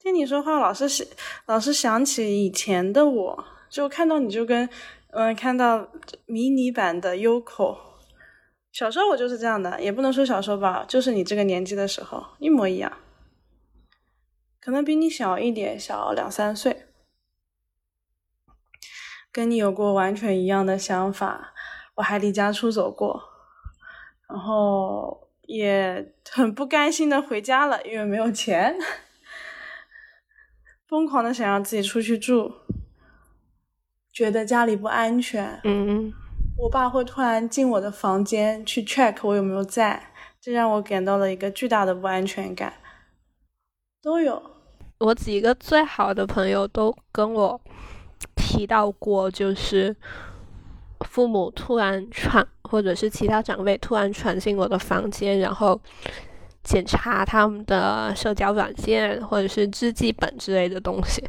[0.00, 1.06] 听你说话，老是想，
[1.46, 4.68] 老是想起以前的我，就看到你就跟，
[5.10, 5.88] 嗯，看到
[6.26, 7.78] 迷你版的 Yoko。
[8.70, 12.92] 小时候我就是这样的，也不能说小时候吧，就是你这个年纪的时候一模一样。
[14.60, 16.86] 可能比你小一点，小两三岁，
[19.32, 21.54] 跟你有过完全一样的想法。
[21.94, 23.20] 我还离家出走过，
[24.28, 28.76] 然后也很不甘心的回家了，因为没有钱。
[30.86, 32.52] 疯狂的想要自己出去住，
[34.18, 35.60] 觉得家里不安全。
[35.62, 36.12] 嗯，
[36.56, 42.72] 我爸会突然进我的房间去 check 我有没有在，这让我感到了一个巨大的不安全感。
[44.02, 44.42] 都有，
[44.98, 47.60] 我几个最好的朋友都跟我
[48.34, 49.94] 提到过，就是
[51.06, 55.80] 父母突然闯，或者是其他长辈突然闯进我的房间，然后。
[56.64, 61.24] 检查他们的社交软件或者是日记本之类的东西，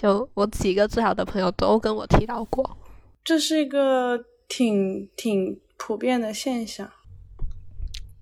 [0.00, 2.78] 就我几个最好的朋友都跟我提到过，
[3.22, 6.90] 这是一个挺挺普遍的现象。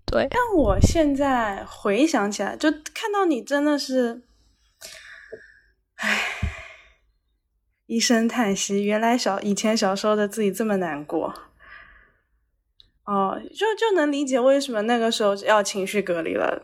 [0.04, 4.22] 对，但我现在回想起来，就看到你真的是，
[5.98, 6.18] 唉，
[7.86, 11.32] 一声叹息，原来小以前小时候的自己这么难过。
[13.04, 16.60] 哦，就就能理解为什么那个时候要情绪隔离了，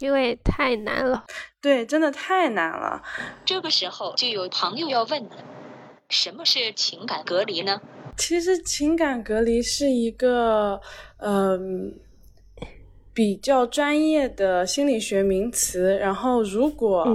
[0.00, 1.24] 因为太难了。
[1.62, 3.00] 对，真的太难了。
[3.44, 5.24] 这个时候就有朋友要问：
[6.08, 7.80] 什么是情感隔离呢？
[8.16, 10.80] 其实情感隔离是一个
[11.18, 11.94] 嗯
[13.14, 15.96] 比较专业的心理学名词。
[15.98, 17.06] 然后，如果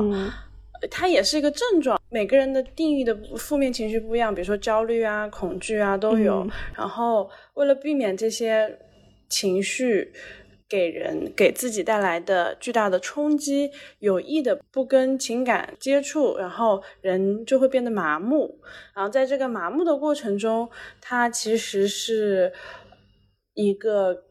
[0.90, 1.98] 它也是一个症状。
[2.10, 6.48] 每个人的定义的负面情绪不一样，比如说焦虑啊、恐惧啊都有。
[6.74, 8.80] 然后为了避免这些
[9.28, 10.14] 情绪
[10.70, 18.60] 给人给自己带来的巨大的冲击，有意的不跟情感接触，然后人就会变得麻木。
[18.96, 20.70] 然后在这个麻木的过程中，
[21.02, 22.54] 它其实是
[23.54, 24.24] 一个。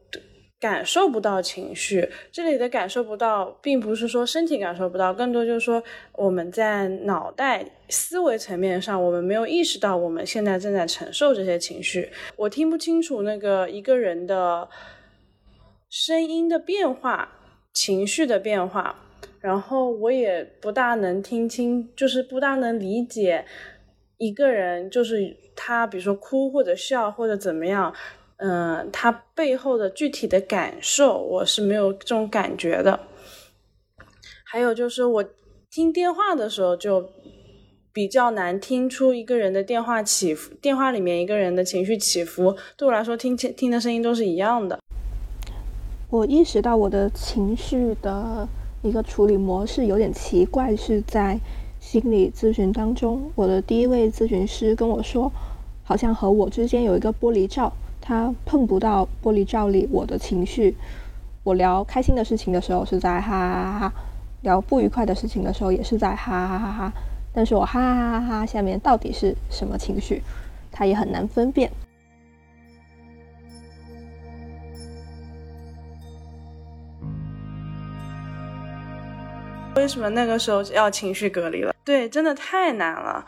[0.59, 12.09] 感受不到情绪，这里的感受不到，并不是说身体感受不到，更多就是说我们在脑袋思维层面上，我们没有意识到我们现在正在承受这些情绪。
[12.35, 14.67] 我听不清楚那个一个人的
[15.89, 17.29] 声音的变化、
[17.73, 18.95] 情绪的变化，
[19.39, 23.45] 然后我也不大能听清，就是不大能理解
[24.17, 27.93] 一个人，就是他，比如说哭或者笑或者怎么样。
[28.39, 32.99] 嗯，他背后的具体的感受，我是没有这种感觉的。
[34.43, 35.25] 还有就是，我
[35.71, 37.09] 听电话的时候，就
[37.91, 44.77] 比较难听出一个人的电话起伏，电话里面一个人的情绪起伏，对我来说，听听的声音都是一样的。
[46.09, 48.47] 我意识到我的情绪的
[48.81, 51.37] 一个处理模式有点奇怪，是在
[51.81, 55.29] 心理咨询当中，我的第一位咨询师跟我说，
[55.83, 57.73] 好像和我之间有一个玻璃罩。
[57.99, 60.77] 他碰不到玻璃罩里我的情绪。
[61.43, 63.93] 我聊开心的事情的时候是在哈哈哈哈，
[64.43, 66.93] 聊不愉快的事情的时候也是在哈哈哈哈。
[67.33, 70.23] 但是我哈哈哈哈下面到底是什么情绪，
[70.71, 71.69] 他也很难分辨。
[79.77, 81.73] 为什么那个时候要情绪隔离了？
[81.85, 83.25] 对，真的太难了。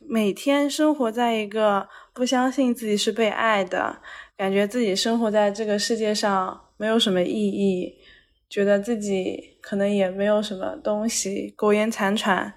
[0.00, 4.00] 每天生活在一个不相信自己是被爱的，
[4.36, 7.94] 感觉自己生活在这个世界上没有什么意义，
[8.48, 12.52] 觉得自己可能也没有什么东西，苟延残喘。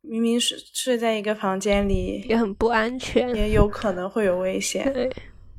[0.00, 4.92] 明明是睡在一个房间里，也很不安全，也有可能会有危险。
[4.92, 5.08] 对，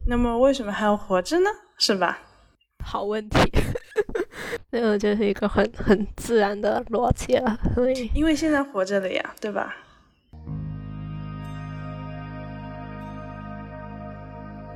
[0.05, 1.49] 那么为什么还要活着呢？
[1.77, 2.21] 是吧？
[2.83, 3.39] 好问题，
[4.71, 7.57] 那个就是一个很很自然的逻辑了。
[7.73, 9.75] 所以，因为现在活着了呀，对吧？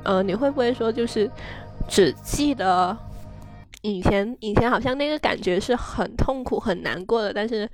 [0.04, 1.30] 呃，你会不会说就是
[1.86, 2.96] 只记得
[3.82, 7.68] 以前以前好像那个感觉是很痛苦很难过的，但是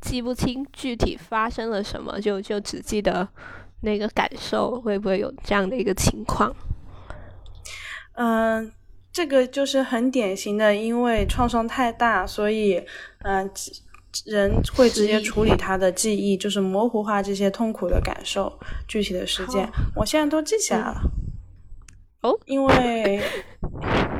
[0.00, 3.26] 记不清具体发生了什么，就就只记得
[3.80, 6.54] 那个感受，会不会有这样的一个情况？
[8.14, 8.70] 嗯，
[9.12, 12.82] 这个就是很典型的，因为创伤太大，所以
[13.24, 13.50] 嗯、呃
[14.26, 18.52] 人会直接处理他的记忆，就是模糊化这些痛苦的感受、
[18.86, 19.66] 具体的事件。
[19.96, 21.00] 我现在都记起来了。
[22.20, 23.22] 哦， 因为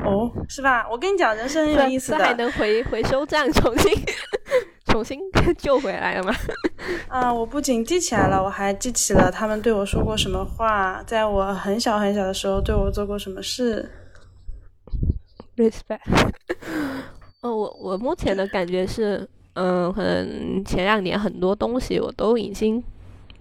[0.03, 0.89] 哦，是吧？
[0.91, 2.33] 我跟你讲，人生很有意思这还。
[2.33, 3.93] 能回回收站重新
[4.89, 5.21] 重新
[5.59, 6.35] 救回来了吗？
[7.09, 13.87] 啊，我不仅记起来了，我还记起了他们对我说过什么话，在我很小很小的时候对我做过什么事。
[15.63, 16.01] respect。
[17.41, 22.83] 哦，我我目前的感觉是，嗯、可能前两年很多东西我都已经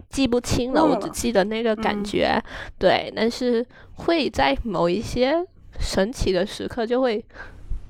[0.10, 2.04] 记不清了，了我只记得那个感嗯。
[2.04, 2.44] 觉，
[2.78, 3.66] 对，但是
[3.96, 5.46] 会在某一些
[5.80, 7.24] 神奇的时刻就会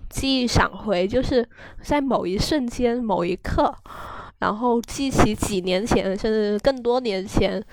[0.10, 1.48] 记忆闪回，就是
[1.82, 3.74] 在某一瞬间、某一刻，
[4.40, 7.64] 然后记起几年前，甚至更多年前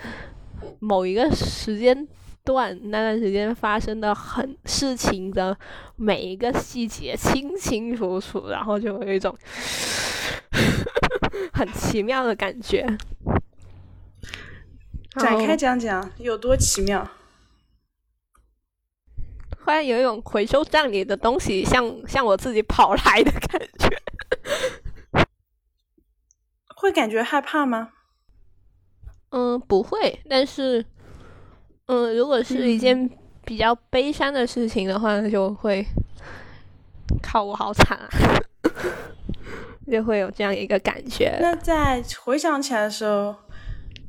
[0.78, 2.06] 某一个时间
[2.48, 5.54] 段那段时间发生的很事情的
[5.96, 9.36] 每一个细节清清楚楚，然后就有一种
[11.52, 12.86] 很奇妙的感觉。
[15.18, 17.06] 展开讲讲有多奇妙。
[19.62, 25.26] 忽然有一种回收站里的东西向向我自己跑来的感觉。
[26.74, 27.90] 会感觉害怕吗？
[29.30, 30.82] 嗯，不会，但是，
[31.88, 33.08] 嗯，如果是一件
[33.46, 35.82] 比较悲伤的事情的话，就会，
[37.22, 38.08] 靠，我好惨啊，
[39.90, 41.38] 就会有这样一个感觉。
[41.40, 43.34] 那在回想起来的时候，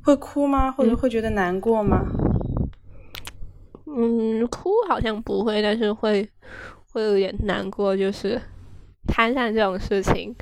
[0.03, 0.69] 会哭吗？
[0.69, 2.01] 或者嗯会觉得难过吗？
[3.85, 6.29] 嗯，哭好像不会，但是会
[6.91, 8.39] 会有点难过，就是
[9.07, 10.35] 摊上这种事情，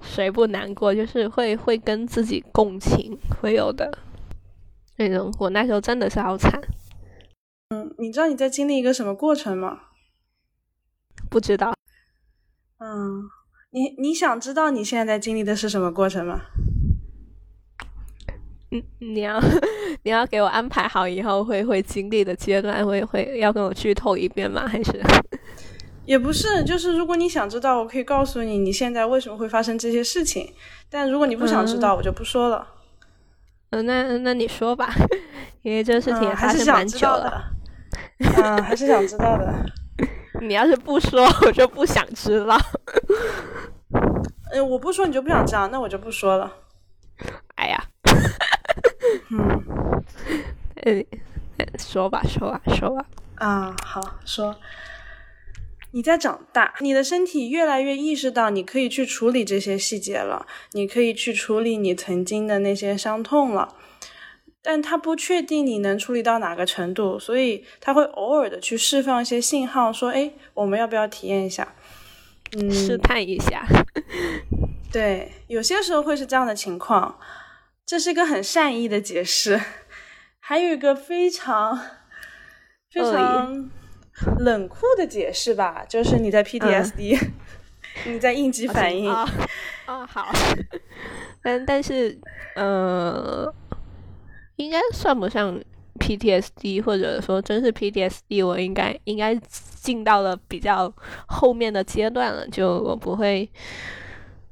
[0.00, 0.94] 谁不难过？
[0.94, 3.98] 就是会会跟自己共情，会有的
[4.96, 5.34] 那种。
[5.40, 6.52] 我那时候真的是好惨，
[7.74, 9.80] 嗯，你知道你在经历一个什么过程吗？
[11.28, 11.74] 不知道。
[12.78, 13.24] 嗯，
[13.70, 16.42] 你你想知道你现在在经历的是什么过程吗？
[18.70, 19.40] 嗯，你要
[20.04, 24.66] 你要给我安排好以后会会经历的阶段，会会要跟我剧透一遍吗？
[24.68, 24.92] 还是
[26.04, 30.52] 也不是，就是如果你想知道，我可以告诉你你现在为什么会发生这些事情。
[30.90, 32.68] 但如果你不想知道，我就不说了。
[33.70, 34.92] 嗯、那那你说吧，
[35.62, 37.53] 因为这事情发生蛮久了。
[38.18, 38.42] 道的。
[38.42, 39.54] 嗯，还是想知道的。
[40.40, 42.58] 你要是不说，我就不想知道。
[44.52, 46.52] 嗯，我不说你就不想知道，那我就不说了。
[47.54, 47.84] 哎呀，
[49.30, 49.62] 嗯
[50.84, 51.06] 嗯，
[51.78, 53.04] 说吧，说吧，说吧。
[53.36, 54.56] 啊，好说。
[55.92, 63.76] 你在长大，你的身体越来越意识到你可以去处理这些细节了，你可以去处理你曾经的那些伤痛了，
[64.66, 71.74] 但他不确定你能处理到哪个程度，所以他会偶尔的去释放一些信号，说：“哎，我们要不要体验一下？”
[72.56, 73.66] 嗯，试探一下。
[74.90, 77.18] 对，有些时候会是这样的情况，
[77.84, 79.60] 这是一个很善意的解释。
[80.40, 81.78] 还有一个非常
[82.90, 83.68] 非常
[84.38, 87.18] 冷酷的解释吧，就是你在 PTSD，
[88.06, 89.10] 你在应激反应。
[89.10, 89.28] 啊
[89.84, 90.32] 啊，好。
[91.42, 92.18] 但但是，
[92.54, 93.52] 呃，
[94.56, 95.60] 应该算不上
[96.00, 99.34] PTSD，或者说真是 PTSD，我应该应该
[99.80, 100.92] 进到了比较
[101.26, 103.48] 后面的阶段了，就我不会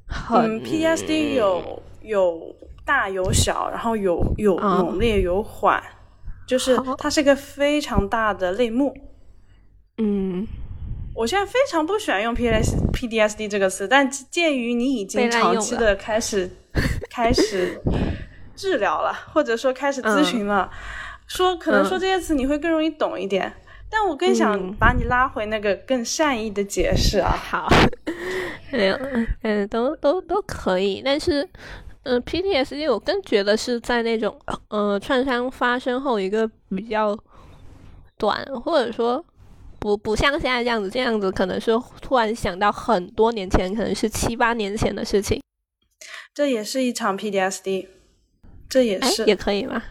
[0.07, 4.83] 很嗯，PTSD 有有大有小，然后有有啊。
[4.83, 5.83] 猛烈有缓，
[6.47, 8.95] 就是它是一个非常大的类目。
[9.99, 10.47] 嗯。
[11.15, 16.51] 我现在非常不喜欢用 PS PTSD 这个词，但鉴于你已经被长期的开始
[17.11, 17.79] 开始
[18.63, 20.71] 治疗了，或者说开始咨询了，
[21.27, 22.01] 说可能说嗯。
[22.01, 23.53] 这些词你会更容易懂一点。
[23.91, 24.73] 但我更想嗯。
[24.79, 27.69] 把你拉回那个更善意的解释啊， 好，
[28.71, 28.97] 没有，
[29.43, 31.47] 嗯，都都都可以，但是，
[32.05, 34.39] 嗯、p t s d 我更觉得是在那种
[34.69, 37.19] 呃创伤发生后一个比较
[38.17, 39.23] 短，或者说
[39.81, 45.43] 不不像现在这样子，这样子可能是突然想到很多年前，可能是七八年前的事情，
[46.33, 47.89] 这也是一场 PTSD，
[48.73, 49.83] 这也哎是，也可以吗？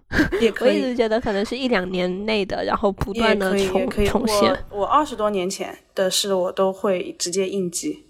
[0.40, 3.86] 也可以我一直觉得可能是一两年内的，然后不断的重。
[4.06, 4.50] 重现。
[4.70, 8.06] 我我二十多年前的事，我都会直接应激，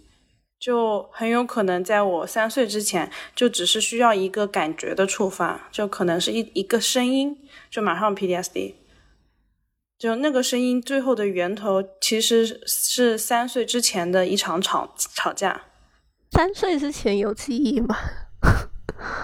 [0.61, 7.37] 就很有可能在我三岁之前，就只是需要一个感觉的触发，就可能是一一个声音，
[7.69, 8.75] 就马上 PTSD。
[9.99, 15.63] 就那个声音最后的源头，其实是三岁之前的一场吵吵架。
[16.31, 17.97] 三岁之前有记忆吗？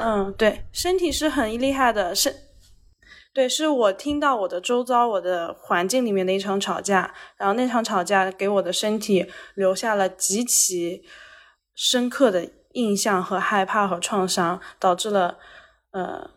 [0.00, 2.34] 嗯，对，身体是很厉害的，是
[3.34, 11.02] 对，是我听到我的周遭、我的环境里面的一场吵架，然后那场吵架给我的身体留下了极其
[11.74, 15.36] 深刻的印象和害怕和创伤，导致了
[15.90, 16.30] 呃，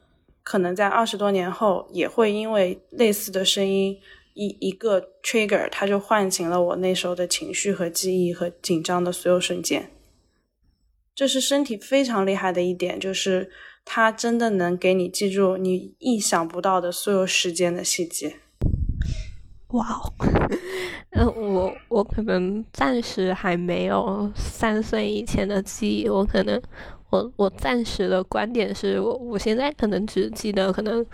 [0.44, 3.98] 可能在二十多年后也会因为类似的声音
[4.34, 9.90] 一一个 trigger，它就唤醒了我那时候的情绪和记忆和紧张的所有瞬间。
[11.16, 13.52] 这是身体非常厉害的一点，就是
[13.84, 18.38] 它真的能给你记住你意想不到的所有时间的细节。
[19.70, 20.14] 哇哦，
[21.12, 26.62] 嗯，我我可能暂时还没有三岁以前的记忆，我可能
[27.10, 31.06] 我我暂时的观点是我我现在可能只记得可能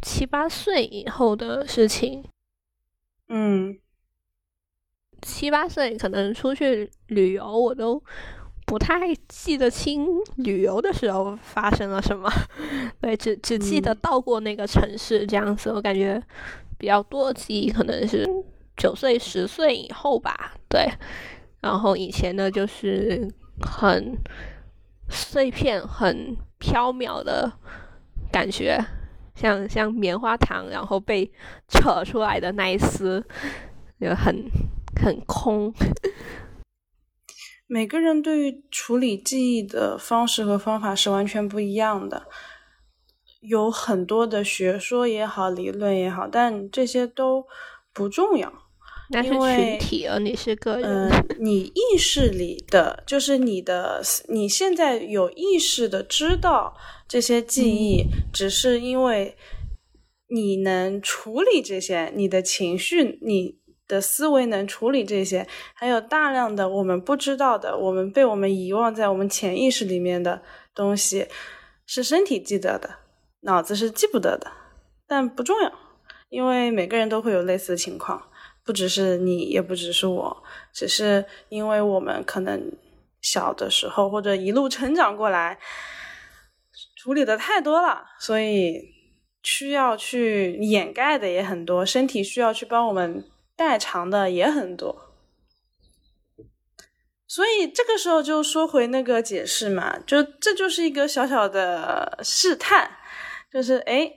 [0.00, 2.24] 七八岁以后的事情。
[3.28, 3.76] 嗯，
[5.20, 8.02] 七八岁可能出去旅游，我都。
[8.64, 10.06] 不太记得清
[10.36, 12.30] 旅游的时候发生了什么，
[13.00, 15.70] 对，只只记得到过那个城市这样子。
[15.70, 16.22] 我感觉
[16.78, 18.26] 比较多记忆可能是
[18.76, 20.88] 九岁、十岁以后吧，对。
[21.60, 23.28] 然后以前呢，就是
[23.60, 24.16] 很
[25.08, 27.52] 碎片、很飘渺的
[28.32, 28.78] 感觉，
[29.34, 31.30] 像像棉花糖，然后被
[31.68, 33.24] 扯出来的那一丝，
[34.00, 34.44] 就很
[35.00, 35.72] 很空。
[37.72, 42.24] 每个人对于处理记忆的方式和方法是完全不一样的，
[43.40, 47.46] 有很多的学说也好，理论也好，但这些都
[47.94, 48.52] 不重要。
[49.08, 51.08] 那是群体，而你是个人。
[51.08, 56.76] 嗯，你意识里的，就是你的，你现在有意识的知道
[57.08, 59.34] 这些记忆，只是因为
[60.28, 63.61] 你能处理这些，你的情绪，你。
[63.92, 70.40] 的思维能处理这些，还有大量的我们不知道的，我们被我们遗忘在我们潜意识里面的
[70.74, 71.28] 东西，
[71.84, 72.88] 是身体记得的，
[73.40, 74.50] 脑子是记不得的，
[75.06, 75.70] 但不重要，
[76.30, 78.30] 因为每个人都会有类似的情况，
[78.64, 82.72] 不只是你，也不只是我，只是因为我们可能
[83.20, 85.58] 小的时候或者一路成长过来，
[86.96, 88.80] 处理的太多了，所以
[89.42, 93.22] 需要去掩盖的也很多，身体需要去帮我们。
[93.62, 95.14] 代偿的也很多，
[97.28, 102.90] 所以这个时候就说回那个解释嘛，就这就是一个小小的试探，
[103.52, 104.14] 就是哎，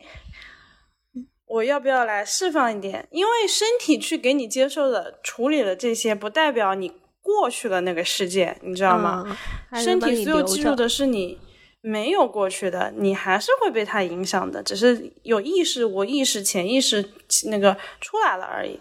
[1.45, 3.07] 我要不要来释放一点？
[3.11, 6.91] 因为身体去给你接受的处理了这些，不代表你
[7.21, 9.37] 过去了那个世界，你知道吗？
[9.75, 11.39] 身体所有记住的是你
[11.81, 17.11] 没有过去的，你还是会被它影响的，只是有意识、我意识、潜意识
[17.45, 18.79] 那个出来了而已。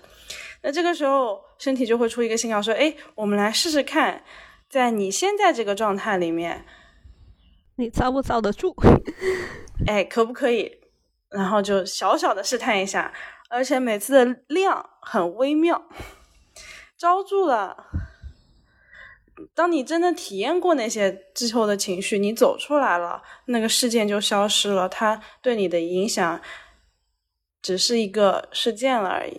[0.66, 4.24] 那这个时候，身体就会出一个信号，说：“哎，我们来试试看，
[4.70, 6.64] 在你现在这个状态里面，
[7.76, 8.74] 你遭不遭得住？
[9.86, 10.78] 哎，可不可以？
[11.28, 13.12] 然后就小小的试探一下，
[13.50, 15.84] 而且每次的量很微妙，
[16.96, 17.76] 招住了。
[19.54, 26.40] 当你真的体验过那些之后的情绪，你走出来了，那个事件就消失了，它对你的影响
[27.60, 29.38] 只是一个事件了而已。”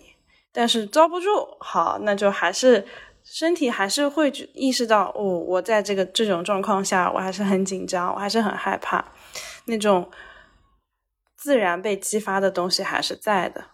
[0.56, 1.28] 但是遭不住，
[1.60, 2.82] 好，那就还是
[3.22, 9.04] 身体还是会意识到，哦，我在这个这种状况下，我还是很紧张，我还是很害怕，
[9.66, 10.10] 那种
[11.36, 13.66] 自然被激发的东西还是在的。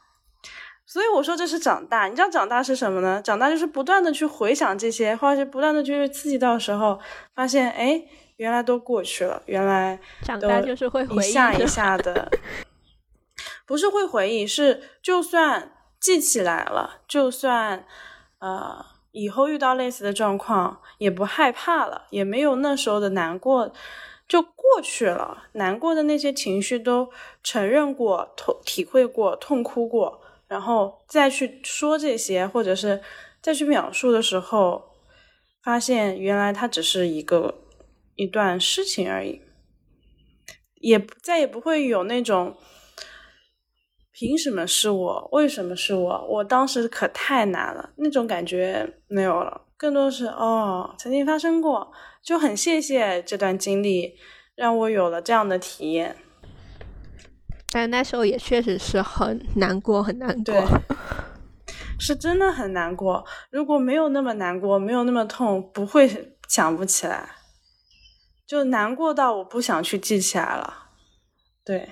[0.85, 3.22] 所以我说这是长大，你知道长大是什么呢？
[3.22, 6.99] 长大就是不断的去回想这些，或者是不断的去刺激到时候，
[7.33, 8.03] 发现，哎，
[8.39, 12.28] 原来都过去了，原来长大就是会一下一下的，
[13.68, 15.70] 不是会回忆，是就算。
[16.03, 17.86] 记起来了，就算
[18.40, 23.72] 呃以后遇到类似的状况，也不害怕了，也没有那时候的难过，
[24.26, 25.44] 就过去了。
[25.53, 27.09] 难过的那些情绪都
[27.44, 33.00] 承认过、痛体会过、痛哭过，然后再去说这些，或者是
[33.40, 34.96] 再去描述的时候，
[35.62, 37.55] 发现原来它只是一个
[38.16, 39.40] 一段事情而已，
[40.80, 42.57] 也再也不会有那种。
[44.23, 45.29] 凭什么是我？
[45.33, 46.27] 为什么是我？
[46.29, 51.91] 我当时可太难了，那种感觉没有了，更多是哦，曾经发生过，
[52.23, 54.14] 就很谢谢这段经历，
[54.55, 56.14] 让我有了这样的体验。
[57.73, 60.55] 但那时候也确实是很难过，很难过，
[61.99, 63.25] 是真的很难过。
[63.51, 67.29] 如果没有那么难过，没有那么痛，不会想不起来，
[68.47, 70.91] 就难过到我不想去记起来了。
[71.64, 71.89] 对。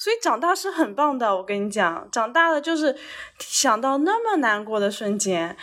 [0.00, 2.96] 所以长大是很棒的，我跟你讲，长大了就是
[3.38, 5.54] 想到那么难过的瞬间，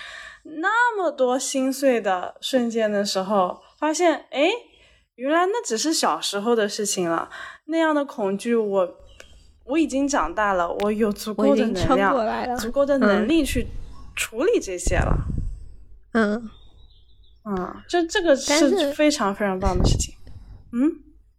[0.43, 4.51] 那么多心碎的瞬间的时候，发现，哎，
[5.15, 7.31] 原来那只是小时候的事情了。
[7.65, 8.97] 那样的恐惧，我
[9.65, 12.55] 我已经长大了，我有足够的能量。
[12.57, 13.65] 足够的能力去
[14.15, 15.17] 处理这些了。
[16.13, 16.47] 嗯，
[17.43, 20.13] 嗯，就这个是非常非常棒的事情。
[20.73, 20.91] 嗯，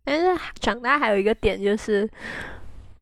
[0.04, 2.10] 但是长大还有一个点就是，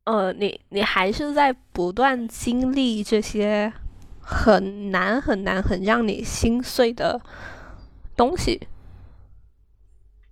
[0.07, 3.73] 呃，你你还是在不断经历这些
[4.21, 7.21] 很难很难很让你心碎的
[8.17, 8.69] 东西，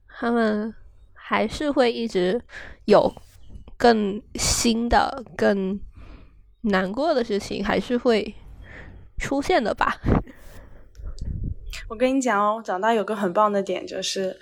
[0.09, 0.72] 他们
[1.12, 2.41] 还是会一直
[2.85, 3.12] 有
[3.77, 5.81] 更新的、更
[6.62, 8.33] 难过的事情，还是会
[9.18, 10.01] 出现的吧。
[11.89, 14.39] 我跟你讲哦，长大有个很棒的点就是，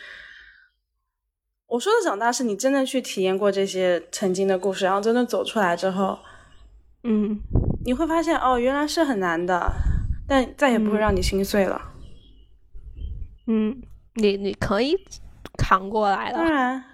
[1.73, 6.19] 我说的长大是你真的去体验过这些曾经的故事，然后真的走出来之后，
[7.03, 7.41] 嗯
[7.87, 9.73] 你会发现哦，原来是很难的，
[10.29, 11.81] 但再也不会嗯让你心碎了。
[13.47, 13.83] 嗯，
[14.17, 14.95] 你你可以
[15.57, 16.37] 扛过来了。
[16.37, 16.85] 当然，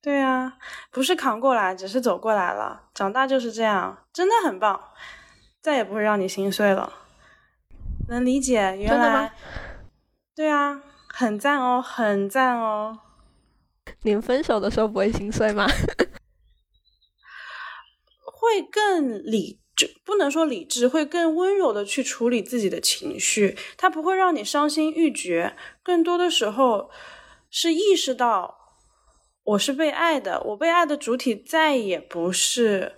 [0.00, 0.56] 对啊，
[0.92, 2.82] 不是扛过来，只是走过来了。
[2.94, 4.80] 长大就是这样，真的很棒，
[5.60, 6.92] 再也不会让你心碎了。
[8.08, 9.32] 能理解，原来，
[10.36, 12.96] 对啊，很赞哦，很赞哦。
[14.02, 15.66] 你们分手的时候不会心碎吗？
[18.24, 26.90] 会更理智，不能说理智，会更温柔的去处理自己的情绪，它不会让你伤心欲绝，更多的时候
[27.50, 28.58] 是意识到
[29.44, 32.92] 我是被爱的，我被爱的主体再也不是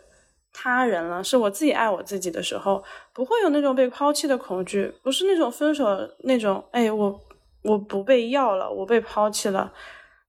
[0.53, 2.83] 他人了，是我自己爱我自己的时候，
[3.13, 5.87] 不会有那种被抛弃的恐惧，不是那种分手
[6.21, 7.21] 那种，哎，我
[7.63, 9.73] 我不被要了，我被抛弃了。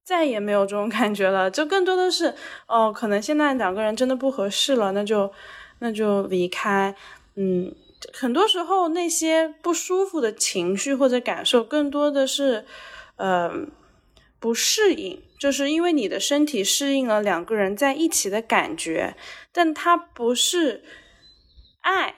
[0.06, 2.36] 再也没有这种感觉了，就更多的是，
[2.68, 5.34] 哦，可能现在两个人真的不合适了，那就
[5.80, 6.96] 那就离开。
[7.36, 7.74] 嗯，
[8.14, 12.66] 很多时候那些不舒服的情绪或者感受，更多的是，
[13.16, 13.52] 呃，
[14.40, 19.16] 不适应，就是因为你的身体适应了两个人在一起的感觉，
[19.52, 20.84] 但它不是
[21.82, 22.16] 爱，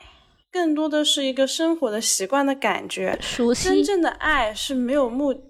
[0.52, 3.18] 更多的是一个生活的习惯的感觉。
[3.22, 5.47] 熟悉真正的爱是没有目，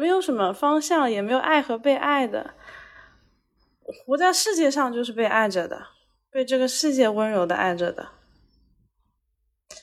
[0.00, 2.54] 没有什么方向，也没有爱和被爱的。
[4.06, 5.78] 活在世界上就是被爱着的，
[6.30, 8.08] 被这个世界温柔的爱着的。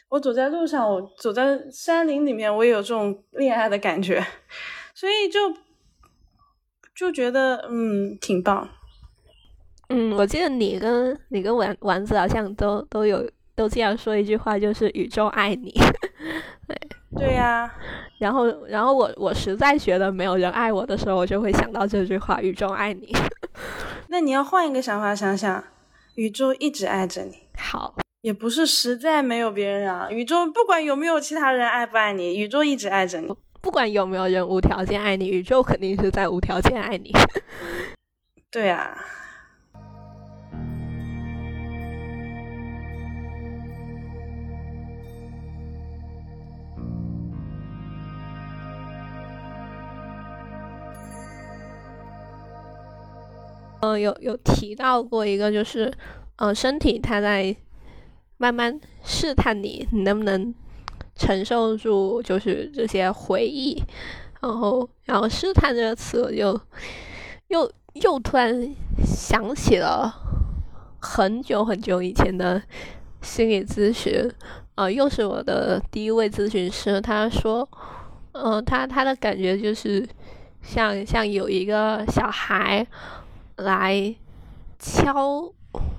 [0.09, 4.25] 我走在路上，我走在山林里面，我也有这种恋爱的感觉，
[4.95, 5.53] 所以就
[6.95, 8.67] 就觉得嗯挺棒。
[9.89, 15.71] 嗯，我记得你跟你跟丸丸子好像都都有都这样说一句话，就是宇宙爱你。
[17.17, 17.71] 对呀、
[18.19, 23.11] 然后，然后我我实在觉得没有人爱我的时候，我就会想到这句话：宇宙爱你。
[24.09, 25.63] 那你要换一个想法想想，
[26.15, 27.37] 宇宙一直爱着你。
[27.57, 33.27] 好，也不是实在没有别人啊，宇宙不管有没有其他人爱不爱你，宇宙一直爱着你。
[33.61, 37.11] 不管有没有人无条件爱你，宇宙肯定是在无条件爱你。
[38.49, 38.97] 对啊，
[53.81, 55.93] 嗯，有有提到过一个，就是，
[56.37, 57.55] 呃，身体它在
[58.37, 60.53] 慢慢试探你，你能不能
[61.15, 63.79] 承受住，就是这些回忆。
[64.41, 66.59] 然后，然后试探这个词，我就
[67.49, 68.75] 又又突然
[69.05, 70.11] 想起了
[70.99, 72.59] 很久很久以前的
[73.21, 74.27] 心理咨询，
[74.73, 77.69] 呃，又是我的第一位咨询师，他说，
[78.31, 80.03] 呃，他他的感觉就是
[80.63, 82.85] 像像有一个小孩。
[83.57, 84.15] 来
[84.79, 85.53] 敲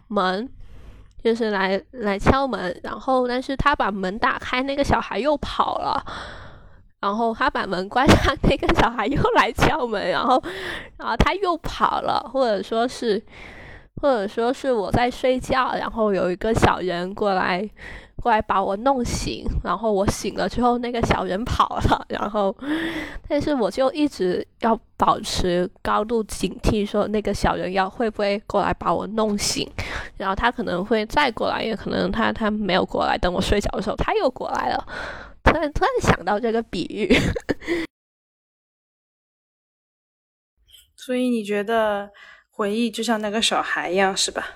[0.08, 0.48] 门，
[1.22, 6.04] 就是来来敲门，然后但是他把门打开，那个小孩又跑了，
[7.00, 10.42] 然后他把门关上，那个小孩又来敲门，然后
[10.96, 13.22] 然后他又跑了，或者说是
[14.00, 17.68] 或者说是我在睡觉，然后有一个小人过来。
[18.20, 22.54] 过来把我弄醒，然后我醒了之后，那个小人跑了，然后，
[23.28, 29.68] 但是我就一直要保持高度警惕，说那个小人要会不会过来把我弄醒，
[30.16, 34.86] 然后他可能会再过来，也可能他他没有过来，等我睡着的时候他又过来了，
[35.42, 37.14] 突然突然想到这个比喻，
[40.96, 42.10] 所以你觉得
[42.50, 44.46] 回忆就像那个小孩一样，是吧？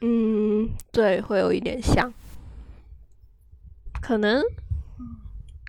[0.00, 2.12] 嗯，对，会有一点像。
[4.06, 4.40] 可能，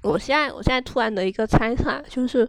[0.03, 2.47] 我现在我现在突然的一个猜测就是，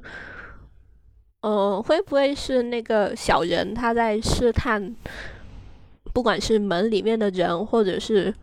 [1.41, 4.95] 呃，会不会是那个小人他在试探，
[6.12, 8.34] 不管是门里面的人，或者是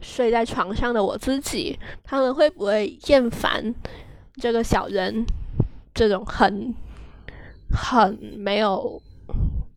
[0.00, 3.74] 睡在床上的我自己，他们会不会厌烦
[4.40, 5.26] 这个小人
[5.92, 6.74] 这种很
[7.70, 9.02] 很没有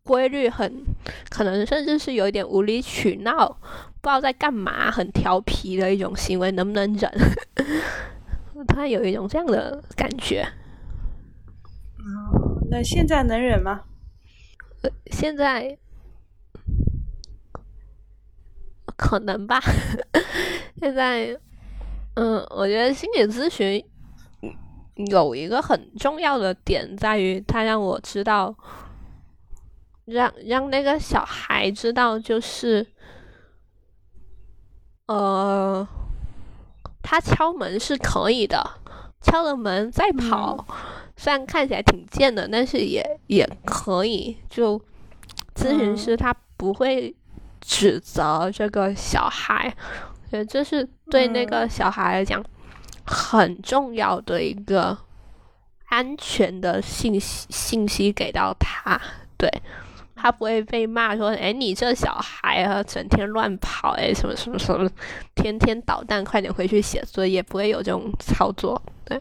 [0.02, 0.82] 规律、很
[1.28, 3.58] 可能甚至是有一点无理取闹，
[4.02, 7.10] 不知道在干嘛，很调皮的一种行为，能不能忍？
[8.68, 10.46] 他有一种这样的感觉。
[11.98, 13.82] 嗯，那现在能忍吗？
[15.12, 15.78] 现在
[18.96, 19.60] 可能吧。
[20.80, 21.38] 现在，
[22.14, 23.84] 嗯，我觉得心理咨询
[25.10, 28.56] 有一个很重要的点在于，他让我知道，
[30.06, 32.84] 让让那个小孩知道，就是，
[35.06, 35.86] 呃，
[37.12, 38.58] 他敲门是可以的，
[39.20, 40.66] 敲了门再跑。
[41.14, 44.34] 虽然看起来挺贱的，但是也也可以。
[44.48, 44.80] 就
[45.54, 47.14] 咨询师他不会
[47.60, 49.68] 指责这个小孩，
[50.30, 52.42] 觉得这是对那个小孩来讲
[53.04, 54.96] 很重要的一个
[55.90, 58.98] 安全的信息信息给到他。
[59.36, 59.50] 对
[60.22, 64.88] 他不会被骂说：“哎，你这小孩啊，整天乱跑，哎，什么什么什么，
[65.34, 68.80] 天天捣蛋，快点回去写作业。”不会有这种操作。
[69.04, 69.20] 对，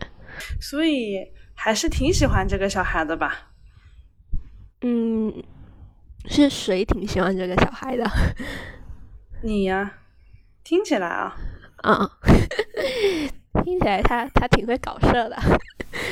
[0.62, 1.18] 所以。
[1.54, 3.52] 还是挺喜欢这个小孩的吧？
[4.82, 5.32] 嗯，
[6.26, 8.04] 是谁挺喜欢这个小孩的？
[9.44, 10.00] 你呀，
[10.64, 11.38] 听起来啊，
[11.84, 12.10] 啊，
[13.64, 15.38] 听起来他他挺会搞事的。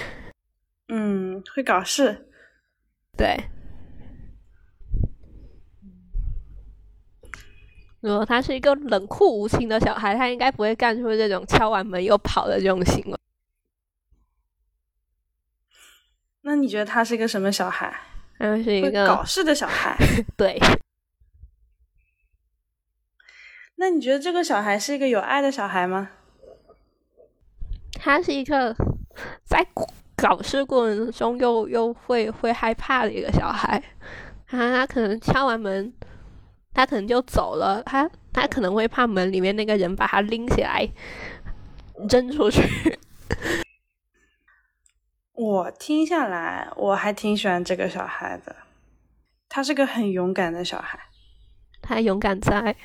[0.89, 2.27] 嗯，会搞事，
[3.17, 3.35] 对。
[8.01, 13.17] 如果他是一个冷酷无情的小孩，他应该不会干出这种敲完门又跑的这种行为。
[16.41, 17.93] 那你觉得他是一个什么小孩？
[18.37, 19.97] 他是一个搞事的小孩。
[20.37, 20.57] 对。
[23.75, 26.11] 那你觉得这个小孩是一个有爱的小孩吗？
[27.93, 28.73] 他是一个
[29.43, 29.65] 在
[30.15, 33.81] 搞事过程中又又会会害怕的一个小孩。
[34.47, 35.93] 他他可能敲完门，
[36.73, 37.83] 他可能就走了。
[37.83, 40.87] 他他可能会怕门里面那个人把他拎起来
[42.09, 42.61] 扔出去。
[45.33, 48.55] 我听下来，我还挺喜欢这个小孩的。
[49.47, 50.99] 他是个很勇敢的小孩，
[51.81, 52.75] 他勇敢在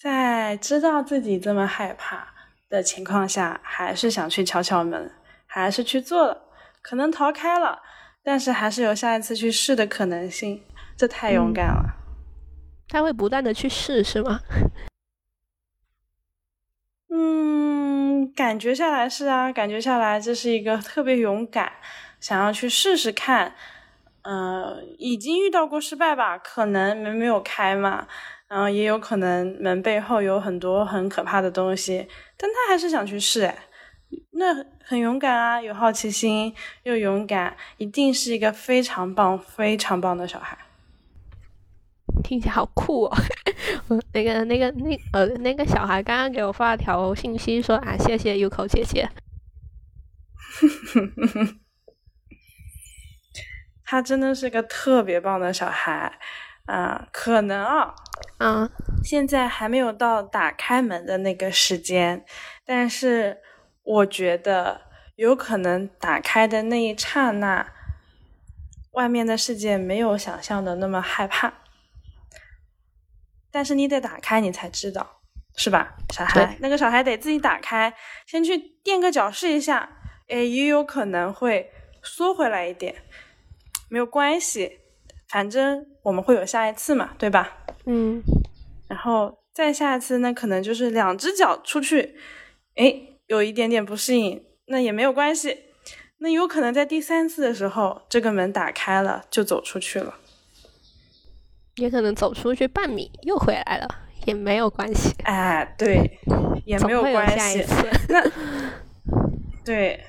[0.00, 2.34] 在知道自己这么害怕
[2.68, 5.12] 的情况下，还是想去敲敲门，
[5.46, 6.42] 还是去做了。
[6.82, 7.82] 可能逃开了，
[8.26, 10.60] 但是还是有下一次去试的可能性。
[10.96, 11.94] 这太勇敢了。
[12.88, 14.40] 他会不断的去试，是吗？
[17.08, 21.70] 嗯，感觉下来是啊，感觉下来这是一个特别勇敢，
[22.18, 23.54] 想要去试试看。
[24.22, 26.36] 嗯，已经遇到过失败吧？
[26.36, 28.08] 可能门没有开嘛，
[28.48, 33.56] 然后也有可能门背后有很多很可怕的东西，但他还是想去试，哎，
[34.32, 40.58] 那很勇敢啊，有好奇心又勇敢，一定是一个非常棒、非常棒的小孩。
[42.22, 43.16] 听起来好酷哦！
[44.12, 49.08] 那个、那个、那呃，那个小孩刚刚给我发了条信息说啊，谢谢 Uko 姐姐。
[53.84, 56.18] 他真的是个特别棒的小孩
[56.64, 57.06] 啊！
[57.12, 57.94] 可能啊，
[58.38, 58.68] 嗯，
[59.04, 62.24] 现在还没有到打开门的那个时间，
[62.64, 63.38] 但是
[63.86, 64.82] 我觉得
[65.14, 67.72] 有可能打开的那一刹那，
[68.92, 71.54] 外面的世界没有想象的那么害怕。
[73.52, 75.20] 但是你得打开，你才知道，
[75.56, 75.96] 是吧？
[76.12, 77.94] 小孩，那个小孩得自己打开，
[78.26, 79.88] 先去垫个脚试一下，
[80.28, 81.70] 哎，也有可能会
[82.02, 82.96] 缩回来一点，
[83.88, 84.80] 没有关系，
[85.28, 87.56] 反正我们会有下一次嘛，对吧？
[87.86, 88.20] 嗯，
[88.88, 92.16] 然后再下一次，那可能就是两只脚出去，
[92.74, 95.58] 哎，有一点点不适应，那也没有关系，
[96.18, 100.14] 那有可能在第三次的时候，这个门打开了，就走出去了。
[101.76, 103.86] 也可能走出去半米又回来了，
[104.24, 105.14] 也没有关系。
[105.24, 106.18] 哎，对，
[106.64, 107.62] 也没有关系。
[108.08, 108.22] 那
[109.62, 110.00] 对，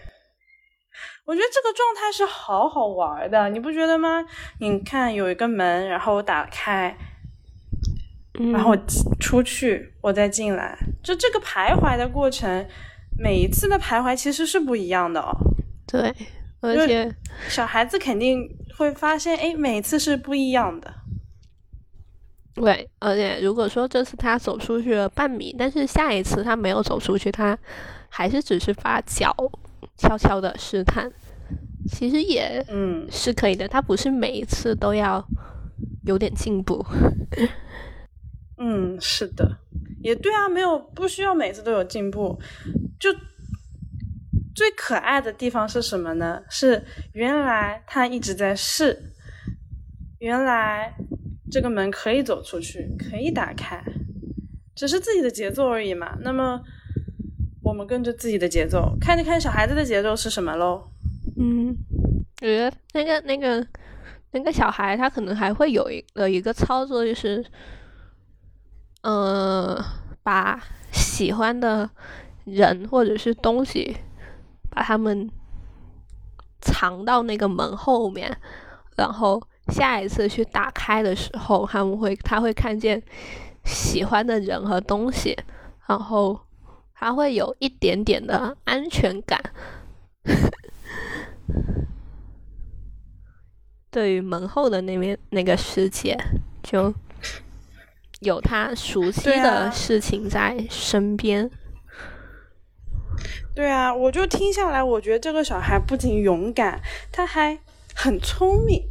[1.26, 4.24] 我觉得这个状态是好好玩的，你不觉得吗？
[4.62, 6.96] 你看有一个门，然后我打开，
[8.54, 8.74] 然后
[9.20, 12.66] 出去，我再进来，就这个徘徊的过程，
[13.18, 15.32] 每一次的徘徊其实是不一样的哦。
[15.86, 16.14] 对，
[16.62, 17.14] 而且
[17.50, 18.48] 小孩子肯定
[18.78, 20.94] 会发现，哎，每次是不一样的。
[22.54, 27.58] 对，而且如果说这次他走出去了半米，但是下一次他没有走出去，他
[28.10, 29.32] 还是只是把脚
[29.96, 31.12] 悄悄的试探，
[31.88, 33.68] 其实也嗯是可以的。
[33.68, 35.24] 他不是每一次都要
[36.06, 36.84] 有点进步。
[38.58, 39.60] 嗯，是的，
[40.08, 42.40] 也对啊，没有不需要每次都有进步。
[42.98, 43.14] 就
[44.56, 46.42] 最可爱的地方是什么呢？
[46.50, 46.82] 是
[47.12, 49.12] 原来他一直在试。
[50.20, 50.96] 原来
[51.52, 53.84] 这个门可以走出去，可以打开，
[54.74, 56.18] 只是自己的节奏而已嘛。
[56.22, 56.62] 那么
[57.62, 60.90] 我们跟着自己的节奏，看着看小孩子的节奏是什么喽？
[61.38, 61.76] 嗯，
[62.42, 63.68] 我觉得那个那个
[64.32, 67.46] 那个小孩他可能还会有一呃一个操作，就是
[69.02, 69.84] 呃
[70.24, 71.90] 把喜欢的
[72.46, 73.98] 人或者是东西
[74.70, 75.30] 把他们
[76.62, 78.38] 藏到那个门后面，
[78.96, 83.02] 然后下一次去打开的时候，他们会他会看见
[83.64, 85.38] 喜欢的人和东西，
[85.88, 86.40] 然后
[86.94, 89.42] 他会有一点点的安全感。
[93.90, 96.16] 对于门后的那边那个世界，
[96.62, 96.94] 就
[98.22, 101.50] 有他熟悉的事情在身边。
[103.56, 106.80] 对啊，我就听下来，我觉得这个小孩不仅勇敢，
[107.12, 107.60] 他还
[107.96, 108.84] 很聪明。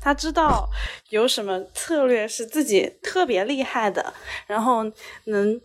[0.00, 0.68] 他知道
[1.10, 4.14] 有什么策略是自己特别厉害的，
[4.46, 4.84] 然后
[5.24, 5.60] 能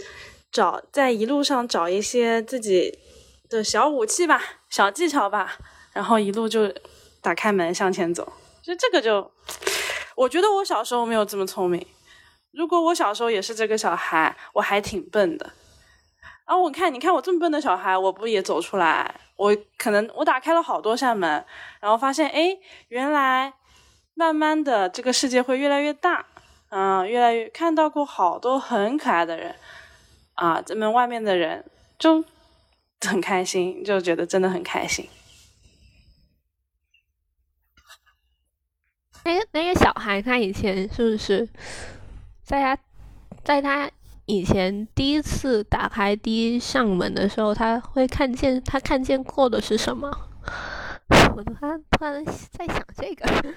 [0.52, 3.00] 找在一路上找一些自己
[3.50, 5.58] 的小武器吧、小技巧吧，
[5.94, 6.72] 然后一路就
[7.22, 8.32] 打开门向前走。
[8.62, 9.32] 就这个就，
[10.16, 11.84] 我觉得我小时候没有这么聪明。
[12.58, 15.46] 如果我小时候也是这个小孩，我还挺笨的。
[16.48, 19.14] 然后我看，你看我这么笨的小孩，我不也走出来？
[19.36, 21.46] 我可能我打开了好多扇门，
[21.80, 23.54] 然后发现，哎，原来
[24.16, 26.26] 慢慢的这个世界会越来越大，
[26.70, 29.56] 嗯，越来越看到过好多很可爱的人，
[30.34, 31.64] 啊，这门外面的人
[32.00, 32.26] 就
[33.06, 35.08] 很开心，就觉得真的很开心。
[39.26, 41.48] 那个那个小孩，他以前是不是
[42.48, 42.82] 在他
[43.44, 43.92] 在他
[44.26, 50.10] 以前第一次打开第一扇门的时候，他会看见他看见过的是什么？
[51.36, 53.54] 我突然突然在想这个，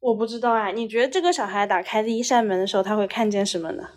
[0.00, 0.70] 我不知道啊。
[0.70, 3.90] 你觉得这个小孩打开第一扇门的时候，他会看见什么呢？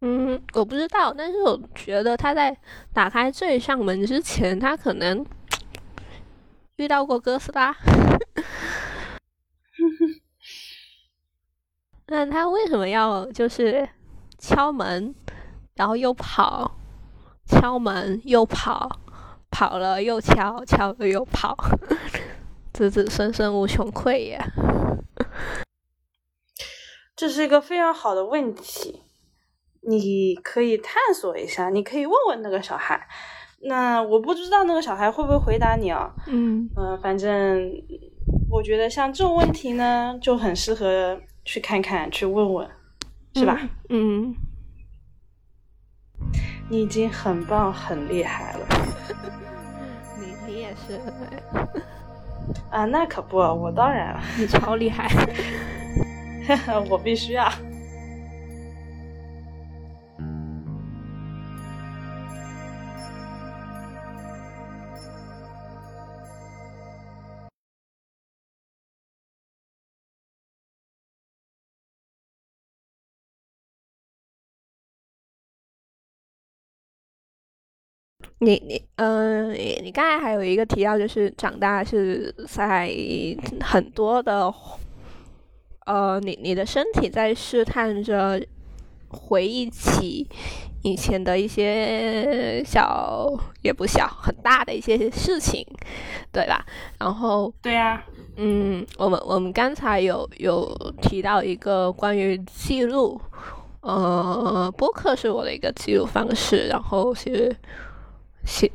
[0.00, 2.56] 嗯，我不知道，但是我觉得他在
[2.94, 5.26] 打开这一扇门之前，他可能
[6.80, 7.76] 遇到过哥斯拉。
[12.08, 13.86] 那他为什么要就是
[14.38, 15.14] 敲门，
[15.74, 16.78] 然后又跑，
[17.46, 18.98] 敲门又跑，
[19.50, 21.54] 跑了又敲，敲了又跑，
[22.72, 24.42] 子子孙孙无穷匮也。
[27.14, 29.02] 这是一个非常好的问题。
[29.82, 33.06] 你可以探索一下，你可以问问那个小孩。
[33.62, 36.10] 那我不知道那个小孩会不会回答你啊？
[36.26, 37.70] 嗯嗯，反正
[38.50, 42.68] 我觉得像这种问题呢，就很适合去看看，去问问，
[43.34, 43.60] 是吧？
[43.90, 44.34] 嗯。
[46.68, 48.66] 你已经很棒，很厉害了。
[50.20, 51.00] 你你也是。
[52.70, 54.20] 啊，那可不，我当然了。
[54.38, 55.08] 你超厉害。
[56.88, 57.52] 我必须啊。
[78.42, 82.90] 你你嗯，你刚才还有一个提到，就是长大是在
[83.60, 84.50] 很多的，
[85.84, 88.40] 呃，你你的身体在试探着
[89.10, 90.26] 回忆起
[90.82, 93.30] 以前的一些小
[93.60, 95.62] 也不小很大的一些事情，
[96.32, 96.64] 对吧？
[96.98, 98.02] 然后对呀，
[98.36, 103.20] 嗯，我们我们刚才有有提到一个关于记录，
[103.82, 107.54] 呃，播客是我的一个记录方式，然后是。
[108.44, 108.70] 写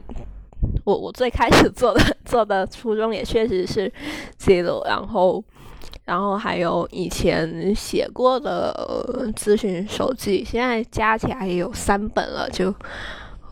[0.83, 3.91] 我我最开始做的做的初衷也确实是
[4.37, 5.43] 记录，然后
[6.05, 12.49] 然后还有以前写过的咨询手记，现在加起来也有三本了。
[12.49, 12.73] 就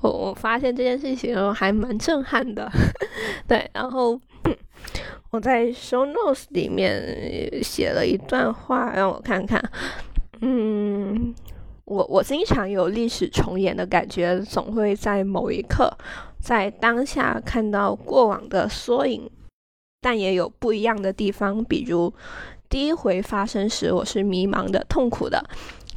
[0.01, 2.69] 我我发现这件事情还蛮震撼的，
[3.47, 3.69] 对。
[3.73, 4.19] 然后
[5.31, 9.63] 我在 show notes 里面写了一段话，让我看看。
[10.41, 11.33] 嗯。
[11.85, 15.91] 我我经常有历史重演的感觉，总会在某一刻，
[16.39, 19.29] 在当下看到过往的缩影，
[20.01, 21.63] 但也有不一样的地方。
[21.63, 22.13] 比如
[22.69, 25.43] 第一回发生时，我是迷茫的、痛苦的，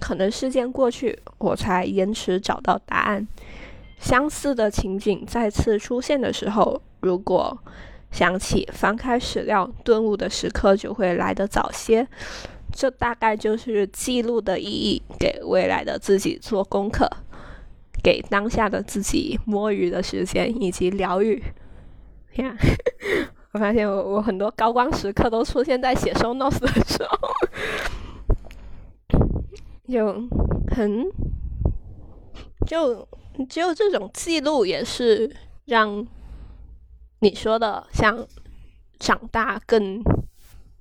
[0.00, 3.26] 可能事件过去，我才延迟找到答案。
[3.98, 7.56] 相似的情景再次出现的时候，如果
[8.10, 12.06] 想起翻开史料顿悟的时刻，就会来得早些。
[12.76, 17.08] 这大概就是记录的意义，给未来的自己做功课，
[18.02, 21.42] 给当下的自己摸鱼的时间以及疗愈。
[22.34, 22.54] 呀，
[23.52, 27.18] 我发现我我很多高光时刻都出现在写 show notes 的时候，
[29.88, 30.12] 就
[30.68, 31.10] 很
[32.66, 33.08] 就
[33.48, 36.06] 只有这种记录也是让
[37.20, 38.26] 你说的像
[38.98, 40.02] 长大更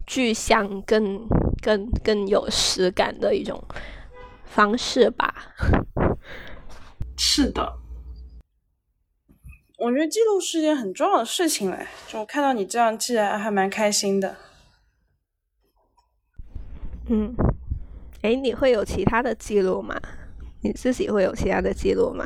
[0.05, 1.25] 具象、更
[1.65, 3.59] 更更有实感的一种
[4.43, 5.33] 方式吧。
[7.17, 7.79] 是的。
[9.79, 14.35] 我觉得记录是件很重要的事情嘞，就我看到你这样记来，还蛮开心的。
[17.09, 17.35] 嗯，
[18.21, 19.99] 哎，你会有其他的记录吗？
[20.61, 22.25] 你自己会有其他的记录吗？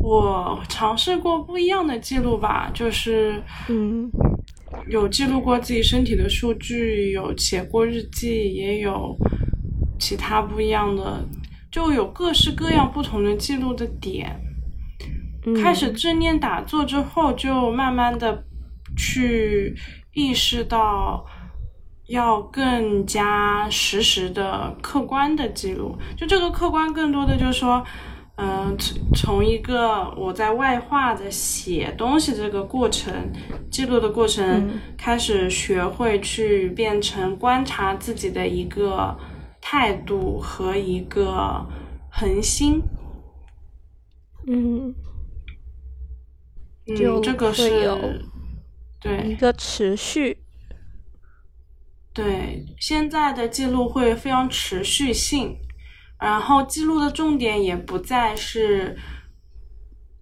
[0.00, 4.10] 我尝试过不一样的记录吧，就是嗯，
[4.88, 9.16] 有记录过自己身体的数据，有写过日记，也有
[9.98, 11.26] 其他不一样的，
[11.70, 14.40] 就有各式各样不同的记录的点。
[15.60, 18.44] 开始正念打坐之后，就慢慢的
[18.96, 19.74] 去
[20.12, 21.26] 意识到
[22.06, 25.98] 要更加实时的、客观的记录。
[26.16, 27.84] 就这个客观，更多的就是说，
[28.44, 28.76] 嗯，
[29.14, 33.14] 从一个我在外化的写东西这个过程、
[33.70, 39.16] 记录的过程，开始学会去变成观察自己的一个
[39.60, 41.64] 态度和一个
[42.10, 42.82] 恒心。
[44.48, 44.92] 嗯。
[46.84, 48.20] 嗯这个是
[49.00, 50.38] 对一个持续，
[52.12, 55.56] 对现在的记录会非常持续性，
[56.22, 58.96] 然后记录的重点也不再是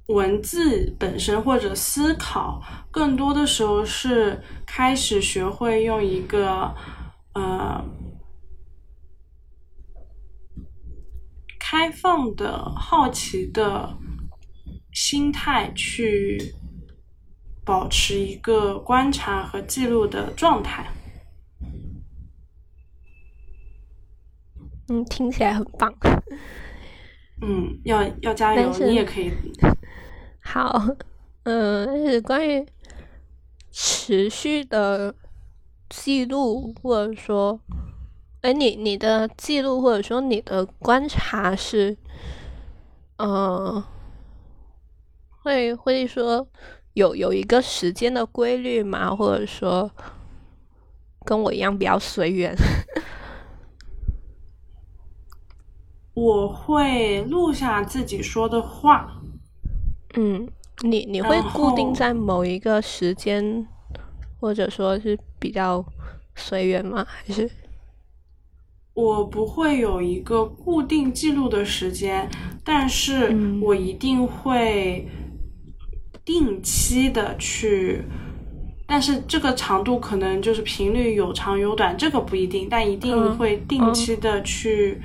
[0.09, 6.75] 文字本身或者思考，更多的时候是开始学会用一个
[7.35, 7.85] 呃
[11.59, 13.97] 开放的好奇的。
[14.93, 16.53] 心态去
[17.65, 20.85] 保持一个观察和记录的状态。
[24.91, 25.95] 嗯，听起来很棒。
[27.41, 29.31] 嗯，要要加油，你也可以。
[30.43, 30.85] 好，
[31.45, 32.67] 嗯，是关于
[33.71, 35.15] 持续的
[35.89, 37.61] 记录，或者说，
[38.41, 41.97] 哎，你你的记录或者说你的观察是，
[43.19, 43.83] 嗯。
[45.43, 46.47] 会会说
[46.93, 49.15] 有有一个时间的规律吗？
[49.17, 49.91] 或者说
[51.25, 52.55] 跟我一样比较随缘？
[56.21, 59.21] 我会录下自己说的话。
[60.15, 60.47] 嗯，
[60.83, 63.67] 你你会固定在某一个时间，
[64.39, 65.83] 或者说是比较
[66.35, 67.07] 随缘吗？
[67.09, 67.51] 还是
[68.93, 72.29] 我不会有一个固定记录的时间，
[72.63, 75.09] 但是我一定会。
[76.23, 78.05] 定期的去，
[78.87, 85.01] 但是这个长度可能就是频率有长有短，这个不一定，但一定会定期的去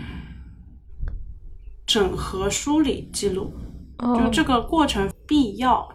[1.85, 3.53] 整合、梳理、记录，
[3.99, 5.87] 就这个过程必要。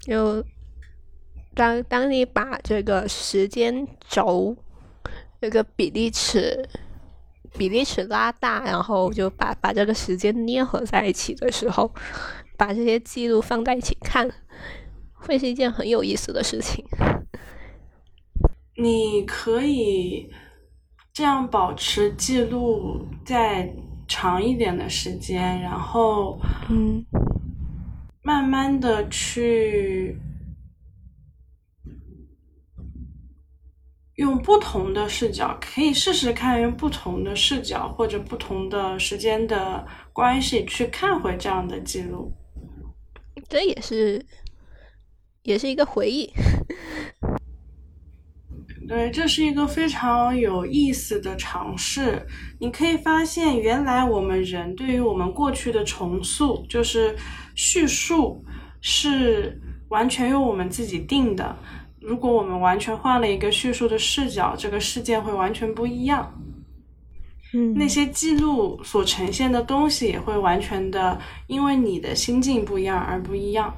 [0.00, 0.44] 就
[1.54, 4.56] 当当你把这个时间轴
[5.40, 6.68] 这个比例尺
[7.58, 11.92] 比例尺拉大，然后就把把这个时间捏合在一起的时候。
[12.56, 14.30] 把这些记录放在一起看，
[15.14, 16.84] 会是一件很有意思的事情。
[18.76, 20.30] 你可以
[21.10, 23.74] 这样保持记录再
[24.10, 26.36] 长一点的时间，然后
[26.68, 27.06] 嗯，
[28.22, 30.18] 慢慢的去
[34.16, 42.32] 用不同的视角，可以试试看用不同的视角或者不同的时间的关系去看回这样的记录。
[43.48, 44.26] 这也是，
[45.44, 46.28] 也是一个回忆。
[48.90, 52.26] 对，这是一个非常有意思的尝试。
[52.58, 57.14] 你可以发现，原来我们人对于我们过去的重塑，就是
[57.54, 58.44] 叙述，
[58.80, 59.56] 是
[59.90, 61.56] 完全由我们自己定的。
[62.00, 66.28] 如果我们完全换了一个叙述的视角，这个事件会完全不一样。
[67.54, 71.16] 嗯那些记录所呈现的东西也会完全的，
[71.46, 73.72] 因为你的心境不一样而不一样。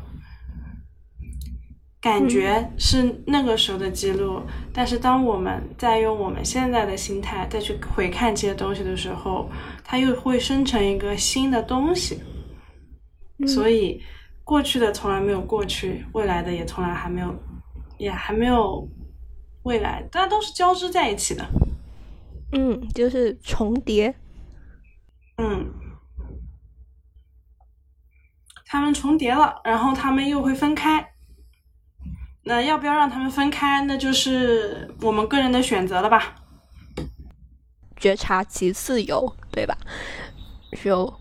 [2.02, 4.42] 感觉是那个时候的记录，
[4.72, 9.48] 但是当我们在用我们现在的心态再去回看这些东西的时候，
[9.84, 12.20] 它又会生成一个新的东西。
[13.46, 14.02] 所以，
[14.42, 17.32] 过去的从来没有过去，未来的也从来还没有，
[17.98, 18.88] 也还没有
[19.62, 21.46] 未来，大家都是交织在一起的。
[22.50, 24.12] 嗯，就是重叠。
[25.38, 25.72] 嗯，
[28.66, 31.11] 他们重叠了，然后他们又会分开。
[32.44, 33.84] 那要不要让他们分开？
[33.86, 36.34] 那就是我们个人的选择了吧。
[37.96, 39.76] 觉察即自由，对吧？
[40.82, 41.12] 就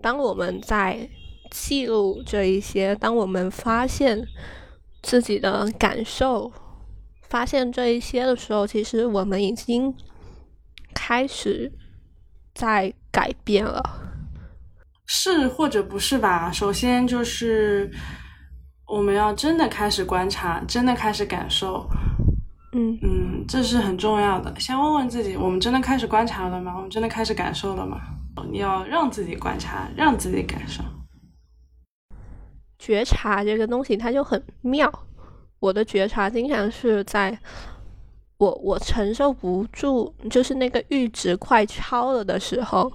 [0.00, 1.08] 当我们在
[1.50, 4.24] 记录这一些，当我们发现
[5.02, 6.52] 自己的感受，
[7.22, 9.92] 发现这一些的时候，其实我们已经
[10.94, 11.72] 开始
[12.54, 13.82] 在改变了。
[15.06, 16.52] 是或者不是吧？
[16.52, 17.90] 首先就是
[18.90, 21.88] 我们要真的开始观察，真的开始感受。
[22.72, 24.52] 嗯嗯，这是很重要的。
[24.58, 26.74] 先问问自己：我们真的开始观察了吗？
[26.76, 28.00] 我们真的开始感受了吗？
[28.50, 30.82] 你要让自己观察，让自己感受。
[32.80, 34.92] 觉察这个东西，它就很妙。
[35.60, 37.38] 我的觉察经常是在
[38.38, 42.90] 我我承受不住，就是那个阈值快超了的时候，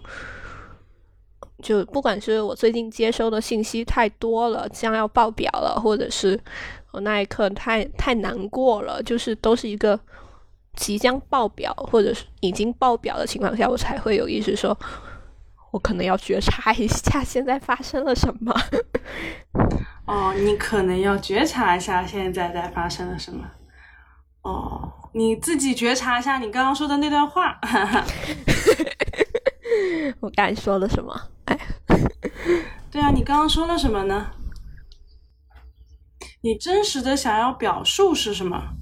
[1.61, 6.39] 就不管是我最近接收的信息太多了，将要爆表了，或者是
[6.91, 9.99] 我那一刻太太难过了，就是都是一个
[10.75, 14.77] 即将爆表或者是已经爆表的情况下，我才会有意识说。
[15.71, 18.55] 我可能要觉察一下现在发生了什么。
[20.05, 23.43] 哦，你可能要觉察一下现在在发生了什么。
[24.43, 27.59] 哦，你自己觉察一下你刚刚说的那段话。
[30.19, 31.13] 我刚才说了什么？
[31.45, 31.57] 哎，
[32.91, 34.31] 对啊，你刚刚说了什么呢？
[36.41, 38.75] 你真实的想要表述是什么？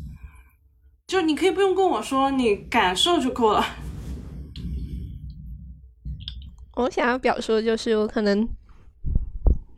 [1.07, 3.63] 就你可以不用跟我说，你感受就够了。
[6.75, 8.47] 我想要表述的就是，我可能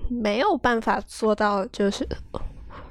[0.10, 2.08] 没有办法做到，就是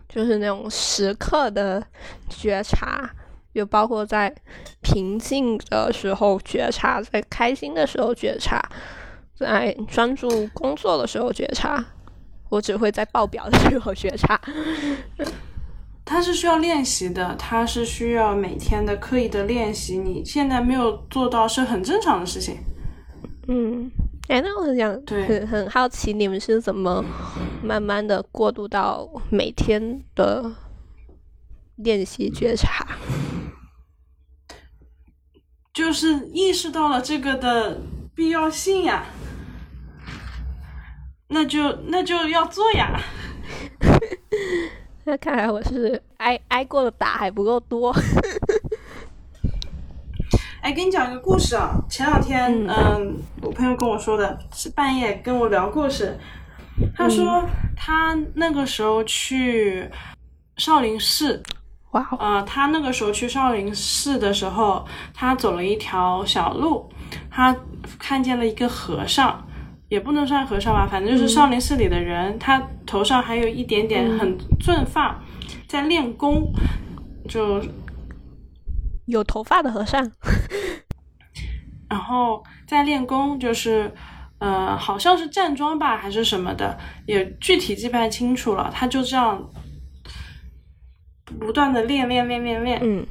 [0.08, 1.84] 就是那种时刻的
[2.28, 3.10] 觉察，
[3.54, 4.34] 就包括在
[4.80, 8.60] 平静的时候觉察，在开心的时候觉察，
[9.34, 11.84] 在专注工作的时候觉察，
[12.48, 14.40] 我只会在报表的时候觉察。
[16.06, 19.96] 它是需要练习的，它是需要每天的刻意的练习。
[19.96, 22.58] 你现在没有做到是很正常的事情。
[23.48, 23.90] 嗯，
[24.28, 27.02] 哎，那我很想，很很好奇，你们是怎么
[27.62, 30.52] 慢慢的过渡到每天的
[31.76, 32.86] 练习觉察？
[35.72, 37.80] 就是意识到了这个的
[38.14, 39.06] 必要性呀，
[41.28, 43.00] 那就那就要做呀。
[45.04, 47.94] 那看来我是挨挨过的打还不够多。
[50.62, 51.74] 哎，给你讲一个故事啊！
[51.90, 56.18] 前两天，嗯，我朋友跟我说的，是半夜跟我聊故事。
[56.96, 57.44] 他说
[57.76, 59.90] 他那个时候去
[60.56, 61.42] 少林寺，
[61.94, 66.88] 哇，呃，他那个时候去少林寺的时候，他走了一条小路，
[67.30, 67.56] 他
[67.98, 69.44] 看见了一个和尚，
[69.88, 72.38] 也不能算和尚吧，反正就是少林寺里的人。
[72.38, 75.18] 他头上还有一点点很寸发，
[75.66, 76.52] 在练功，
[77.28, 77.62] 就。
[79.06, 80.02] 有头发的和尚，
[81.90, 83.92] 然后在练功，就是
[84.38, 88.70] 呃，好像是站桩吧，还是什么的，也具体记不太清楚了。
[88.72, 89.38] 他就这样
[91.40, 93.06] 不断的练练练练练，嗯，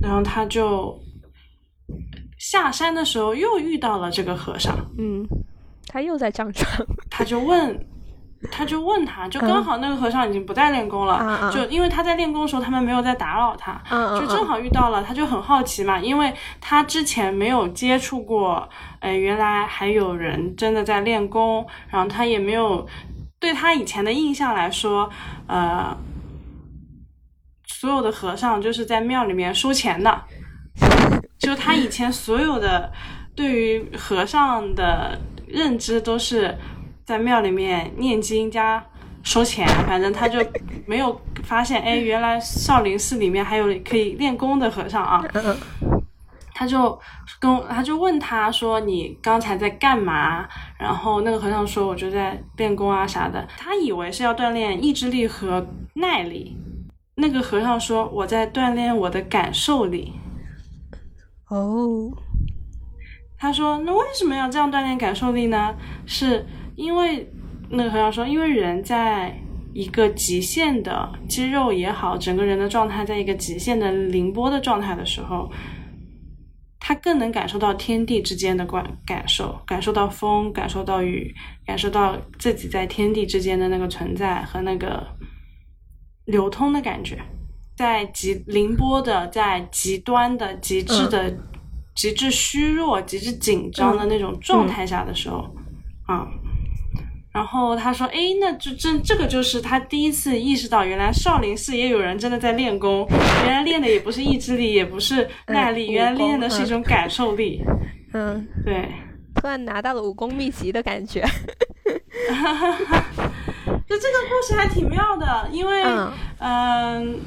[0.00, 0.98] 然后他就
[2.38, 5.26] 下山的时候又遇到了这个和尚，嗯，
[5.86, 6.66] 他又在站桩，
[7.10, 7.86] 他就问。
[8.50, 13.80] 他就问他，就刚好那个和尚已经不再练功了，就因为他在练功的时候，他们没有在打扰他，
[14.18, 18.68] 就正好遇到了，他就很好奇嘛，因为他之前没有接触过，
[18.98, 22.84] 哎，原来还有人真的在练功，然后他也没有
[23.38, 25.08] 对他以前的印象来说，
[25.46, 25.96] 呃，
[27.82, 30.22] 所有的和尚就是在庙里面收钱的，
[31.36, 32.92] 就他以前所有的
[33.34, 35.18] 对于和尚的
[35.48, 36.56] 认知都是。
[37.04, 38.82] 在庙里面念经加
[39.24, 40.38] 收钱，反正他就
[40.86, 45.20] 没有发现，哎， 原来少林寺里面还有可以练功的和尚啊。
[46.54, 46.96] 他就
[47.40, 50.46] 跟他就问他说：“你刚才在干嘛？”
[50.78, 56.56] 然后那个和尚说：“我就在练功啊啥的。”他以为是要锻炼意志力和耐力。
[57.22, 60.12] 那个和尚说：“我在锻炼我的感受力。”
[61.48, 62.12] 哦，
[63.38, 65.74] 他说：“那为什么要这样锻炼感受力呢？”
[66.04, 66.44] 是。
[66.74, 67.30] 因为
[67.68, 69.38] 那个和尚说，因为人在
[69.74, 75.52] 一个极限的肌肉也好，整个人的状态在一个极限的凌波的状态的时候，
[76.80, 81.34] 他更能感受到天地之间的感感受，感受到风，感受到雨，
[81.66, 85.06] 感受到自己在天地之间的那个存在和那个
[86.24, 87.18] 流通的感觉，
[87.76, 91.32] 在极凌波的，在极端的、极致的、
[91.94, 95.54] 极致虚弱、极致紧张的那种状态下的时候，
[96.06, 96.26] 啊。
[97.32, 103.08] 然后他说：“哎，那就这这个就是他第一次意识到，原来少林寺也有人真的在练功，
[103.46, 107.64] 原来练的也不是意志力，也不是耐力，原来练的是一种感受力。”
[108.12, 108.86] 嗯，对，
[109.34, 111.24] 突然拿到了武功秘籍的感觉。
[113.92, 115.84] 就这个故事还挺妙的，因为
[116.38, 117.20] 嗯。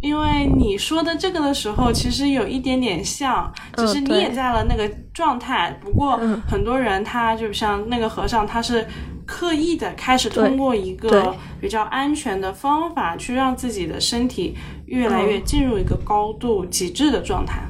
[0.00, 5.76] 因为你说的这个的时候，其实有一点点像，只是你也在了那个状态。
[5.82, 6.16] 不过
[6.48, 8.86] 很多人他就像那个和尚，他是
[9.26, 14.56] 刻意的开始通过一个比较安全的方法，去让自己的身体
[14.86, 17.60] 越来越进入一个高度极致的状态。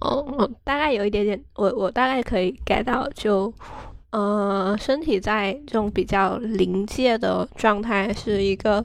[0.00, 3.52] 哦，大概有一点点，我我大概可以 get 到，就
[4.18, 8.84] 呃，身体在这种比较临界的状态是一个。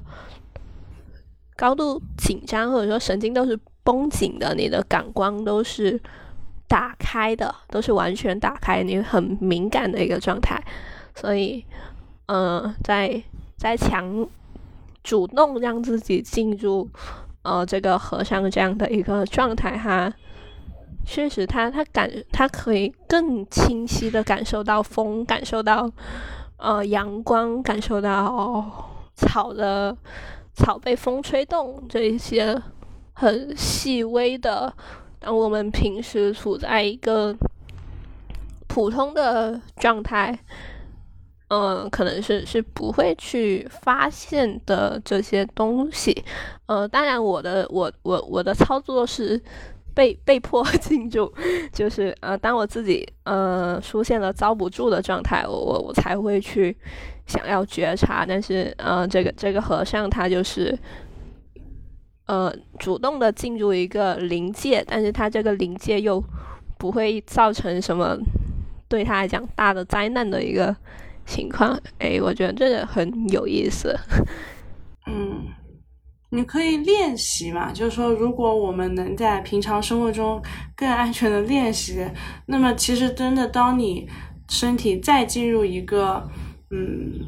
[1.55, 6.01] 高度紧张，或者说神经都是绷紧的，你的感官都是
[6.67, 10.61] 打开的，都是完全打开，你很敏感的一个状态。
[11.13, 11.63] 所以，
[12.25, 13.21] 呃，在
[13.55, 14.27] 在强
[15.03, 16.89] 主动让自己进入
[17.43, 20.11] 呃这个和尚这样的一个状态，哈，
[21.05, 25.91] 确实，他他感他可以更清晰的感受到风，感受到
[26.57, 29.95] 呃阳光，感受到草的。
[30.55, 32.61] 草被风吹动，这一些
[33.13, 34.71] 很细微的，
[35.17, 37.35] 当我们平时处在一个
[38.67, 40.37] 普通的状态，
[41.47, 46.23] 嗯，可能是是不会去发现的这些东西。
[46.67, 49.41] 呃，当然，我的我我我的操作是
[49.93, 51.31] 被被迫 进入，
[51.71, 56.75] 就是呃，当我自己呃出现了遭不住的状态，我我我才会去。
[57.25, 60.77] 想要觉察，但是呃，这个这个和尚他就是
[62.25, 66.21] 呃主动的进入一个临界，但是他这个临界又
[66.77, 68.17] 不会造成什么
[68.89, 70.75] 对他来讲大的灾难的一个
[71.25, 71.79] 情况。
[71.97, 73.97] 哎，我觉得这个很有意思。
[75.07, 75.47] 嗯，
[76.33, 80.41] 你可以练习嘛，就是说，如果我们能在平常生活中
[80.75, 82.05] 更安全的练习，
[82.47, 84.09] 那么其实真的当你
[84.49, 86.27] 身体再进入一个。
[86.75, 87.19] 嗯，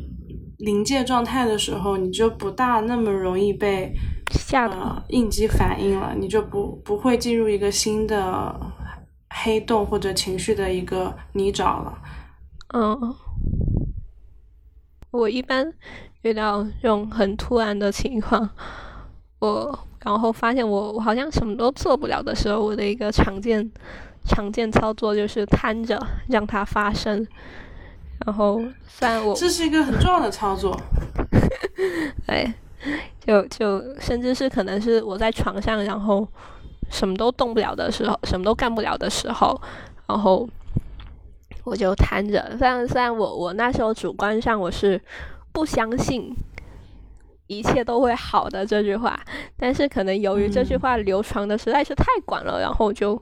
[0.58, 3.94] 临界状态的时候，你就不大那么容易被
[4.32, 8.60] 吓到应激反应了，你就不不会进入一个新的
[9.30, 11.96] 黑洞或者情绪的一个泥沼了。
[12.74, 13.16] 嗯，
[15.12, 15.72] 我一般
[16.24, 18.50] 遇到这种很突然的情况，
[19.40, 23.70] 我然后发现我我好像什么都做不了的时候，我的一个常见
[24.26, 26.00] 常见操作就是瘫着
[26.30, 27.26] 让它发生。
[28.26, 30.80] 然后，虽然我这是一个很重要的操作，
[32.26, 32.52] 对，
[33.20, 36.26] 就就甚至是可能是我在床上，然后
[36.90, 39.60] 什么都动不了的时候，什么都干不了的时候，
[40.08, 40.48] 然后
[41.66, 42.56] 我就瘫着。
[42.58, 45.00] 虽然虽然我我那时候主观上我是
[45.52, 46.34] 不相信
[47.48, 49.20] 一切都会好的这句话，
[49.58, 53.22] 但是可能由于这句话流传的实在是太广了，然后就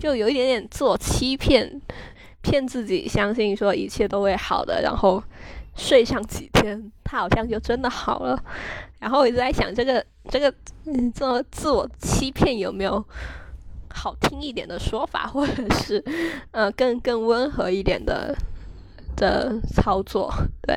[0.00, 1.80] 就有一点点自我欺骗。
[2.44, 5.22] 骗自己相信说一切都会好的，然后
[5.76, 8.36] 睡上几天，他好像就真的好了。
[8.98, 10.52] 然后我一直在想，这个这个
[10.86, 13.00] 嗯，这自我欺骗有没有
[13.94, 16.04] 好听一点的说法，或者是
[16.50, 18.36] 呃更更温和一点的
[19.14, 20.28] 的操作？
[20.62, 20.76] 对，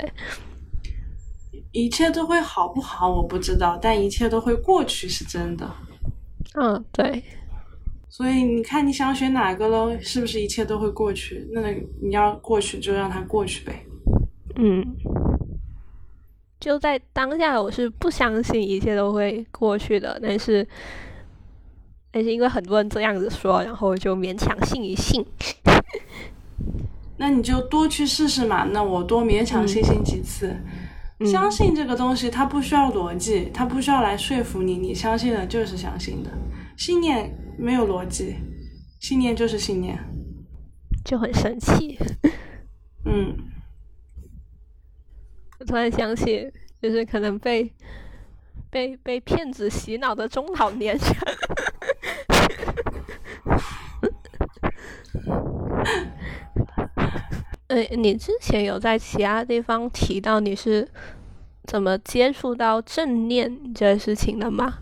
[1.75, 5.69] 一切都会好不好我不知道，但一切都会过去是真的。
[6.53, 7.21] 嗯，对。
[8.07, 9.93] 所以你看，你想选哪个喽？
[9.99, 11.45] 是不是一切都会过去？
[11.51, 11.61] 那
[12.01, 13.85] 你要过去，就让它过去呗。
[14.55, 14.95] 嗯，
[16.61, 20.17] 就在当下，我是不相信一切都会过去的。
[20.23, 20.65] 但是，
[22.09, 25.25] 但是因为很多人这样子说，然后就勉强信一信。
[27.19, 28.63] 那你就多去试试嘛。
[28.71, 30.55] 那我多勉强信信几次。
[31.23, 34.75] 相信这个东西，它不需要逻辑，它不需要来说服你。
[34.77, 36.31] 你相信的就是相信的，
[36.75, 37.31] 信念。
[37.57, 38.35] 没有逻辑，
[38.99, 39.97] 信念就是信念，
[41.05, 41.97] 就很神奇。
[43.05, 43.33] 嗯，
[45.57, 46.51] 我突然想起，
[46.81, 47.73] 就是可能被
[48.69, 51.05] 被被骗子洗脑的中老年人。
[57.75, 60.87] 呃，你之前有在其他地方提到你是
[61.65, 64.75] 怎么接触到正念这件事情的吗？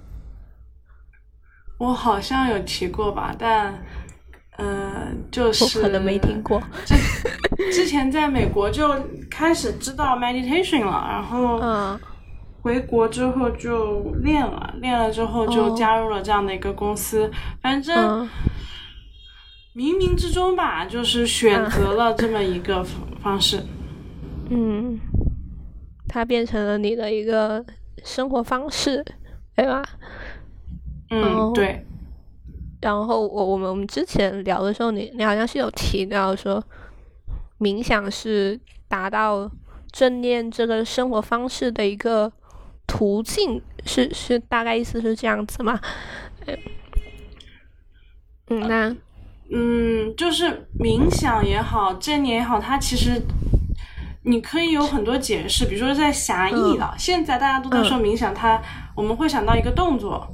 [1.79, 3.83] 我好像有提过吧，但，
[4.57, 6.61] 呃，就是可能没听过。
[6.85, 8.87] 之之前在美国就
[9.27, 11.99] 开始知道 meditation 了，然后
[12.61, 17.29] 回国之后就练了，练了之后就加入了这样的一个公司。
[17.59, 18.29] 反正
[19.75, 22.83] 冥冥之中吧，就是选择了这么一个
[23.21, 23.63] 方式。
[24.49, 24.99] 嗯，
[26.07, 27.65] 它变成了你的一个
[28.03, 29.03] 生活方式，
[29.55, 29.83] 对吧？
[31.09, 31.85] 嗯，对。
[32.81, 36.61] 然后我我们我们之前聊的时候，你你好像是有提到说，
[37.59, 39.49] 冥想是达到
[39.91, 42.31] 正念这个生活方式的一个
[42.85, 45.79] 途径，是是大概意思是这样子吗？
[48.49, 48.93] 嗯，那
[49.53, 53.21] 嗯，就是冥想也好，正念也好，它其实
[54.23, 58.59] 你可以有很多解释，比如说在狭义的，现在大家都在说冥想，它
[58.95, 60.27] 我们会想到一个动作。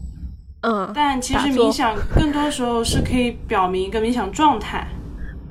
[0.62, 4.88] 嗯，但其实冥想更多时候是可以表明一个冥想状态。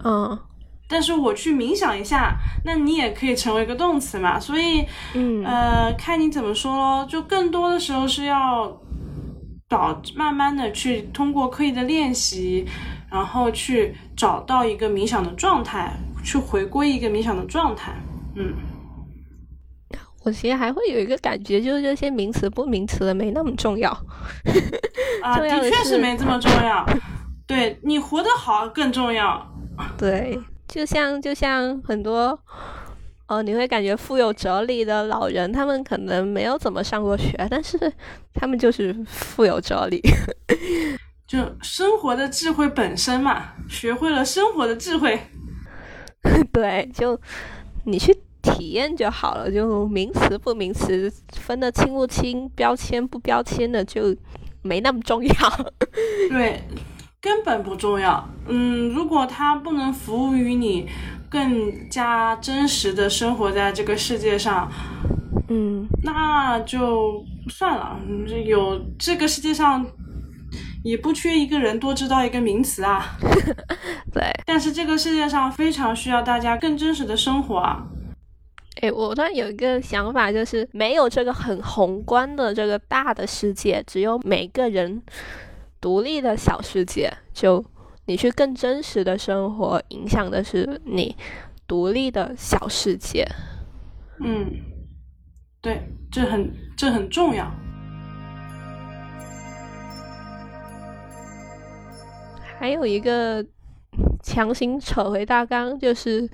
[0.04, 0.38] 嗯，
[0.86, 4.38] 但是我去冥想一下，那你也可以成为一个动词嘛。
[4.38, 4.84] 所以，
[5.14, 7.06] 嗯，呃，看你怎么说咯。
[7.08, 8.70] 就更多的时候是要
[9.68, 12.66] 找慢慢的去通过刻意的练习，
[13.10, 15.92] 然后去找到一个冥想的状态，
[16.24, 17.92] 去回归一个冥想的状态。
[18.34, 18.54] 嗯。
[20.24, 23.90] 我其实还会有一个感觉，就是这些名词不名词的没那么重要。
[25.22, 26.84] 啊， 的确是没这么重要。
[27.46, 29.46] 对你活得好更重要。
[29.96, 32.38] 对，就像就像很多，
[33.28, 37.78] 哦，你会感觉富有哲理的老人，他们可能没有怎么上过学，但是
[38.34, 40.02] 他们就是富有哲理。
[41.28, 45.20] 就生活的智慧本身嘛，学会了生活的智慧。
[46.52, 47.20] 对，就
[47.84, 48.12] 你去。
[48.40, 54.16] 体验就好了，就名词不名词分得清不清，标签不标签的就
[54.62, 55.32] 没那么重要。
[56.30, 56.62] 对，
[57.20, 58.26] 根本不重要。
[58.46, 60.88] 嗯，如果它不能服务于你
[61.28, 64.70] 更加真实的生活在这个世界上，
[65.48, 68.00] 嗯，那就算了。
[68.46, 69.84] 有这个世界上
[70.84, 73.16] 也不缺一个人多知道一个名词啊。
[74.12, 77.86] 对，但是这个世界上非常需要大家更真实的生活啊。
[78.80, 85.02] 哎，我突然有一个想法，就是没有这个很宏观的这个大的世界，只有每个人
[85.80, 87.12] 独立的小世界。
[87.32, 87.64] 就
[88.06, 91.16] 你去更真实的生活，影响的是你
[91.66, 93.26] 独立的小世界。
[94.24, 94.48] 嗯，
[95.60, 97.52] 对，这很这很重要。
[102.58, 103.44] 还有一个
[104.22, 106.28] 强行扯回大纲，就是。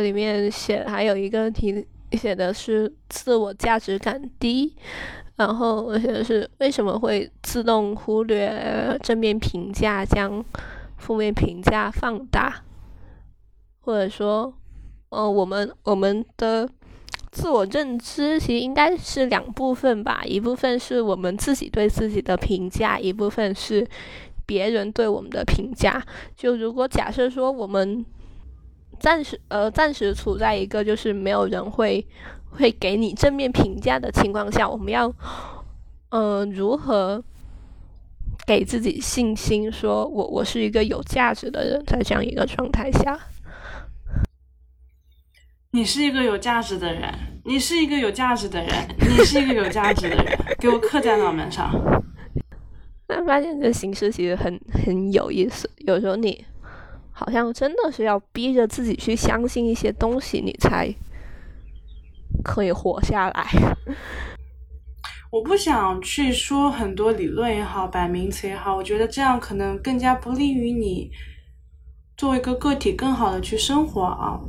[0.00, 4.74] 里面写还有一个题写的是自我价值感低，
[5.36, 10.42] 然后我写的是为什么会自动忽略正面评价，将
[10.96, 12.62] 负面评价放大，
[13.80, 14.54] 或者说，
[15.10, 16.66] 呃，我们我们的
[17.30, 23.86] 自我认知其实应该是两部分吧，一部分是我们自己对自己的评价，一部分是
[24.46, 26.04] 别人对我们的评价。
[26.36, 28.04] 就如果假设说我们。
[29.00, 32.06] 暂时呃，暂时处在一个就是没有人会
[32.50, 35.12] 会给你正面评价的情况下，我们要
[36.10, 37.20] 嗯如何
[38.46, 43.18] 给自己信心，说我我是一个有价值的人，在这样一个状态下，
[45.72, 47.12] 你是一个有价值的人，
[47.44, 51.72] 你是一个有价值的人，你是一个有价值的人，给我刻在脑门上。
[53.14, 56.44] 那 发现这形式其实很很有意思，有时候你。
[57.14, 60.92] 好像真的是要逼着自己去相信一些东西，你才
[62.42, 63.46] 可以活下来。
[65.30, 71.10] 我不想去说很多理论也好，摆名词也好，我觉得这样可能更加不利于你
[72.16, 74.40] 作为一个个体更好的去生活啊。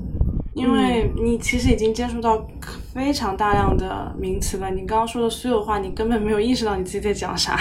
[0.56, 2.48] 因为你其实已经接触到
[2.94, 7.60] 非常大量的名词了，你刚刚说的所有话，你根本没有意识到你自己在讲啥，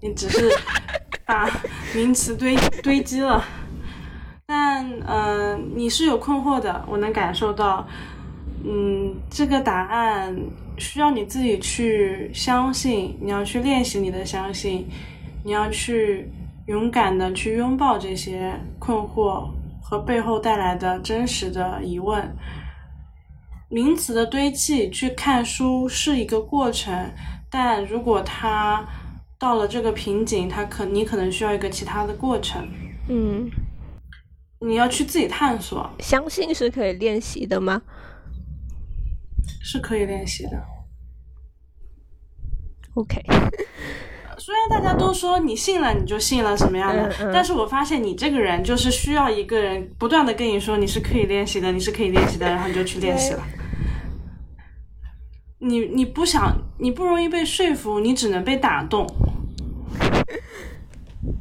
[0.00, 0.50] 你只是
[1.26, 1.50] 把
[1.94, 3.44] 名词堆堆积了。
[4.46, 7.86] 但嗯，你是有困惑的，我能感受到。
[8.64, 10.36] 嗯，这个答案
[10.78, 14.88] 需要你自己去相信，你要去练习你的相信，
[15.44, 16.28] 你要去
[16.66, 19.48] 勇敢的去拥抱这些困惑
[19.80, 22.36] 和背后带来的真实的疑问。
[23.68, 27.12] 名词的堆砌，去看书是一个过程，
[27.48, 28.84] 但如果它
[29.38, 32.68] 到了这个瓶颈，它可你可能需要一个其他的过程。
[33.08, 33.48] 嗯。
[34.60, 37.80] 你要去自己探索，相信是可以练习的吗？
[39.62, 40.64] 是可以练习的。
[42.94, 43.22] OK。
[44.36, 53.42] 虽然大家都说你信了你就信了什么样的，但是我发现你这个人就是需要一个人不断的跟你说你是可以练习的，你是可以练习的，然后你就去练习了。
[55.60, 59.06] 你你不想，你不容易被说服，你只能被打动。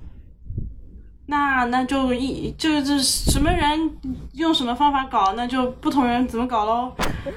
[1.29, 3.97] 那那就一就是什么人
[4.33, 6.93] 用什么方法搞，那就不同人怎么搞喽。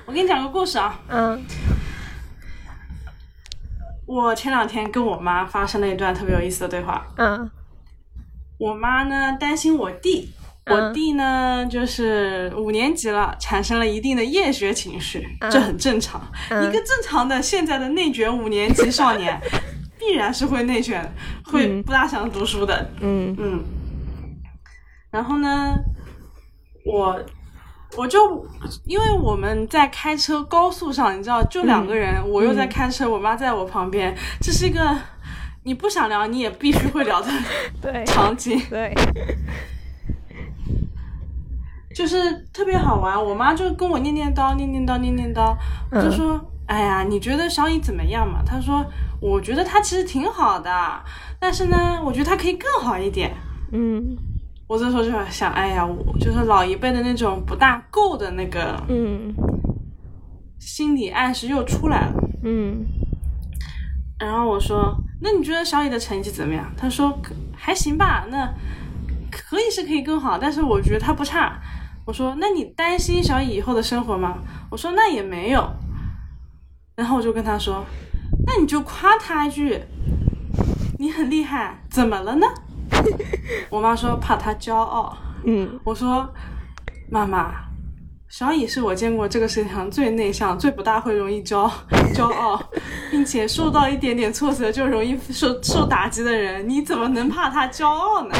[0.06, 1.42] 我给你讲个故事啊，嗯
[4.06, 7.06] 我前两天跟我妈发生了一段特别有意思的对话。
[7.16, 7.50] 嗯
[8.58, 10.30] 我妈呢担心我弟，
[10.66, 16.20] 我嗯弟呢就是五年级了，产生了一定的厌学情绪，嗯这很正常。
[16.50, 19.40] 嗯一个正常的现在的内卷五年级少年，
[20.00, 21.06] 必然是会内卷，
[21.44, 21.82] 会嗯。
[21.82, 22.90] 不大想读书的。
[23.00, 23.36] 嗯。
[23.38, 23.62] 嗯，
[25.10, 25.76] 然后呢，
[26.86, 27.22] 我
[27.98, 28.18] 我就
[28.86, 34.96] 因为我们在开车高速上，你知道，就两个人，我又在开车，我妈在我旁边，这是一个
[35.64, 37.28] 你不想聊你也必须会聊的
[37.82, 38.02] 对。
[38.06, 38.94] 场景，对，
[41.94, 43.22] 就是特别好玩。
[43.22, 45.54] 我妈就跟我念念叨，念念叨，念念叨，
[45.90, 46.49] 我就嗯说。
[46.70, 48.44] 哎呀，你觉得小乙怎么样嘛？
[48.46, 48.86] 他说，
[49.20, 50.70] 我觉得他其实挺好的，
[51.40, 53.34] 但是呢，我觉得他可以更好一点。
[53.72, 54.16] 嗯
[54.68, 59.34] 我这时候就想，哎呀，我就是老一辈的那种不大够的那个嗯
[60.60, 62.14] 心理暗示又出来了。
[62.44, 62.86] 嗯
[64.16, 66.72] 然后我说，那你觉得小乙的成绩怎么样？
[66.76, 67.18] 他说
[67.56, 68.48] 还行吧，那
[69.28, 71.60] 可以是可以更好，但是我觉得他不差。
[72.04, 74.38] 我说，那你担心小乙以后的生活吗？
[74.70, 75.68] 我说那也没有。
[77.00, 77.82] 然后我就跟他说，
[78.46, 79.80] 那你就夸他一句，
[80.98, 82.46] 你很厉害，怎么了呢？
[83.70, 85.16] 我妈说怕他骄傲。
[85.44, 86.28] 嗯我说
[87.10, 87.54] ：“妈妈，
[88.28, 91.66] 小乙是我见过这个世界上最内向、最不大会容易骄
[92.12, 92.62] 骄傲，
[93.10, 98.34] 并且受到一点点挫折就容易受受打击的人，你怎么能怕他骄傲呢？”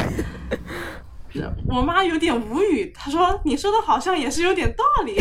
[1.66, 5.16] 我妈有点无语，她说：“你说的好像也是有点道理。”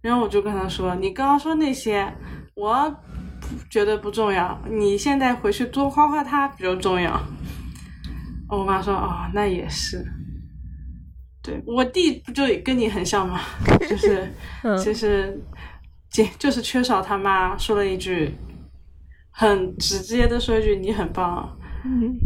[0.00, 2.12] 然后我就跟他说：“你刚刚说那些，
[2.54, 2.94] 我
[3.70, 7.20] 觉得不重要，你现在回去多夸夸他比较重要。”
[8.48, 10.04] 我妈说：“哦，那也是。”
[11.42, 13.40] 对我弟不就跟你很像吗？
[13.88, 14.32] 就是
[14.62, 15.40] 嗯其实
[16.08, 18.32] 就就是缺少他妈说了一句
[19.32, 22.16] 很直接的说一句你很棒，嗯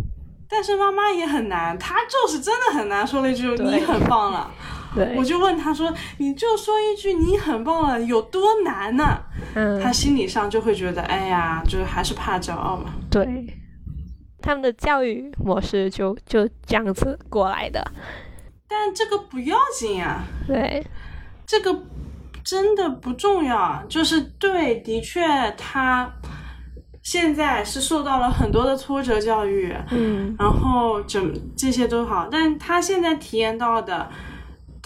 [0.48, 4.50] 但是妈妈也很难，她就是真的很难说了一句你很棒了。
[4.96, 9.04] 对我就问他说：“你就说一句你很棒了，有多难呢？”
[9.54, 12.94] 嗯他心理上就会觉得，哎呀，就是还是怕骄傲嘛。
[13.10, 13.46] 对，
[14.40, 17.86] 他们的教育模式就就这样子过来的。
[18.66, 20.84] 但这个不要紧呀、对，
[21.46, 21.78] 这个
[22.42, 23.84] 真的不重要啊。
[23.88, 25.22] 就是对，的确
[25.58, 26.10] 他
[27.02, 34.08] 现在是受到了很多的挫折教育，嗯然后整这些都好，但他现在体验到的。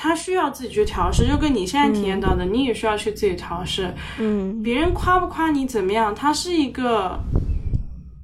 [0.02, 3.94] 他需要自己去调试，就跟你现在体验到的，你也需要去自己调试。
[4.18, 7.20] 嗯，别人夸不夸你怎么样，它是一个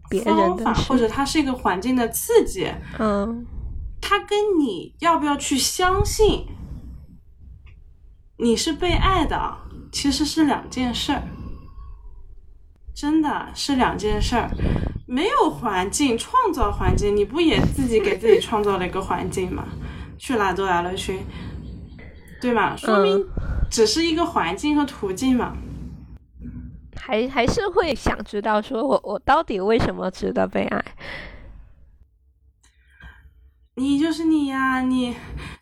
[0.08, 2.66] 别人方法，的或者它是一个环境的刺激，
[2.98, 3.44] 嗯
[4.00, 6.46] 它跟你要不要去相信
[8.38, 9.58] 你是被爱的，
[9.92, 11.22] 其实是两件事儿，
[12.94, 14.48] 真的是两件事儿。
[15.06, 19.68] 没有环境，创造环境，你不也自己给自己创造了一个环境吗？
[20.18, 21.18] 去哪都来了去，
[22.40, 22.76] 对嘛？
[22.76, 23.24] 说明
[23.70, 25.56] 只是一个环境和途径嘛。
[26.96, 30.84] 还还是会想知道，说我我到底为什么值得被爱？
[33.78, 35.14] 你就是你呀、你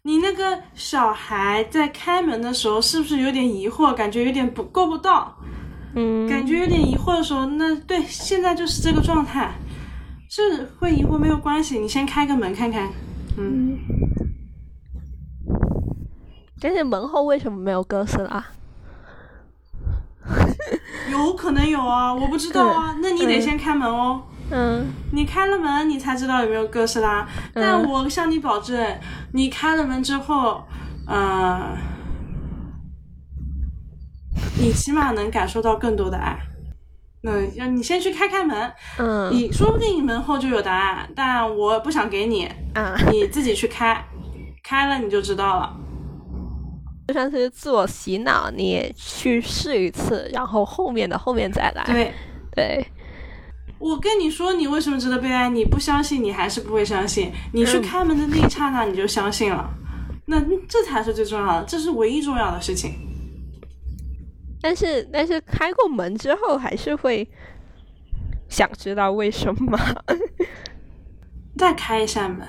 [0.03, 5.37] 你那个小孩在开门的时候，是不是有点疑惑，感觉有点不够不到，
[5.97, 9.53] 嗯，感觉有点疑惑的时候，那对，现在就是这个状态，
[10.31, 12.89] 是会疑惑没有关系，你先开个门看看，
[13.37, 13.77] 嗯，
[16.65, 18.43] 但是门后为什么没有哥斯拉？
[21.13, 24.23] 有可能有啊，我不知道啊，那你得先开门哦。
[24.51, 27.29] 嗯你开了门，你才知道有没有哥斯拉。
[27.53, 28.99] 但嗯我向你保证，
[29.35, 30.65] 你开了门之后，
[31.07, 31.77] 呃，
[34.59, 36.39] 你起码能感受到更多的爱。
[37.21, 44.03] 那要你先去开开门，嗯你说不定门后就有答案，但我不想给你，啊，你自己去开，
[44.63, 45.81] 开了你就知道了。
[47.09, 51.85] 就算是自我洗脑，你也去试一次，然后后面的后面再来。
[51.85, 52.13] 对，
[52.53, 52.87] 对，
[53.79, 55.49] 我跟你说，你为什么值得被爱？
[55.51, 57.31] 你不相信，你还是不会相信。
[57.53, 59.69] 你去嗯开门的那一刹那，你就相信了。
[60.27, 62.95] 那这才是最重要的，这是唯一重要的事情。
[64.63, 67.29] 但是但是开过门之后，还是会
[68.49, 69.79] 想知道为什么，
[71.59, 72.49] 再开一扇门，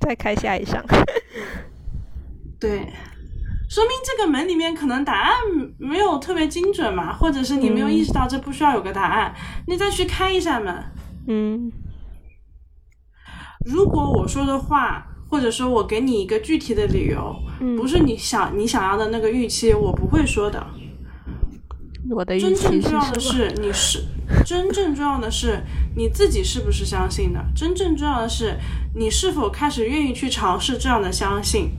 [0.00, 0.84] 再开下一扇。
[2.60, 2.92] 对，
[3.74, 5.34] 说明这个门里面可能答案
[5.78, 9.34] 没有特别精准嘛，或者是你没有嗯意识到这不需要有个答案，
[9.66, 10.72] 你再去开一扇门。
[11.26, 11.72] 嗯
[13.66, 20.64] 如果我说的话，或者说我给你一个具体的理由，嗯不是你想你想要的那个预期，我不会说的。
[22.08, 23.18] 我的预真正重要的？
[23.18, 24.04] 是你是，
[24.46, 25.60] 真正重要的是
[25.96, 28.56] 你自己是不是相信的，真正重要的是
[28.94, 31.70] 你是否开始愿意去尝试这样的相信，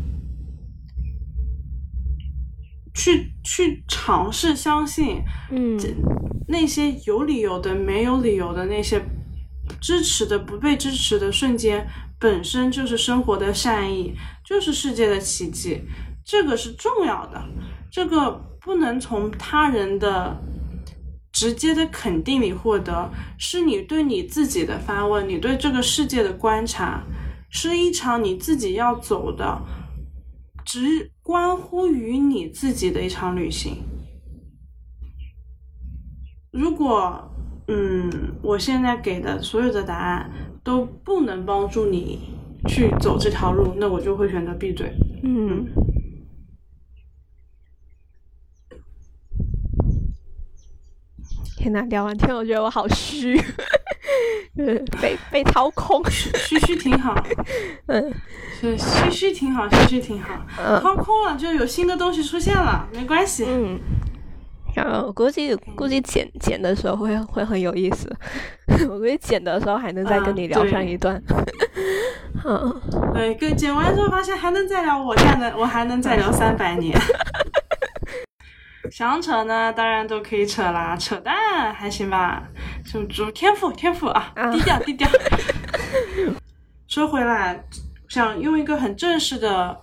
[2.96, 5.78] 去去尝试相信嗯
[6.48, 9.02] 那些有理由的、没有理由的那些
[9.82, 11.86] 支持的、不被支持的瞬间，
[12.20, 14.14] 本身就是生活的善意，
[14.44, 15.82] 就是世界的奇迹，
[16.24, 17.44] 这个是重要的。
[17.92, 18.32] 这个
[18.62, 20.38] 不能从他人的
[21.34, 23.10] 直接的肯定里获得，
[23.40, 27.04] 是你对你自己的发问，你对这个世界的观察，
[27.50, 29.60] 是一场你自己要走的，
[30.66, 33.84] 只关乎于你自己的一场旅行。
[36.52, 37.32] 如果
[37.68, 40.32] 嗯，我现在给的所有的答案
[40.64, 42.20] 都不能帮助你
[42.68, 44.94] 去走这条路，那我就会选择闭嘴。
[45.24, 45.66] 嗯，
[51.58, 53.36] 天呐，聊完天我觉得我好虚，
[54.58, 56.04] 呃 被被掏空。
[56.10, 57.16] 嘘嘘挺好，
[57.88, 58.14] 嗯
[58.60, 60.30] 是嘘嘘挺好，嘘嘘挺好。
[60.58, 63.46] 嗯掏空了就有新的东西出现了，没关系。
[63.48, 63.80] 嗯，
[64.76, 68.10] 然后估计估计剪剪的时候会会很有意思，
[68.90, 71.22] 我估计剪的时候还能再跟你聊上一段。
[72.48, 72.82] 嗯，
[73.14, 76.96] 对，跟剪完之后发现还能再聊，我再能我还能再聊三百年。
[78.92, 82.48] 想扯呢，当然都可以扯啦，扯淡还行吧，
[82.86, 85.08] 就就天赋天赋啊，啊低调低调。
[86.88, 87.64] 说回来，
[88.08, 89.82] 想用一个很正式的、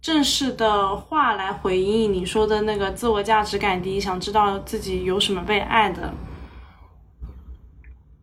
[0.00, 6.12] 正式的话来回应你说的那个自我价值感低，想知道自己有什么被爱的。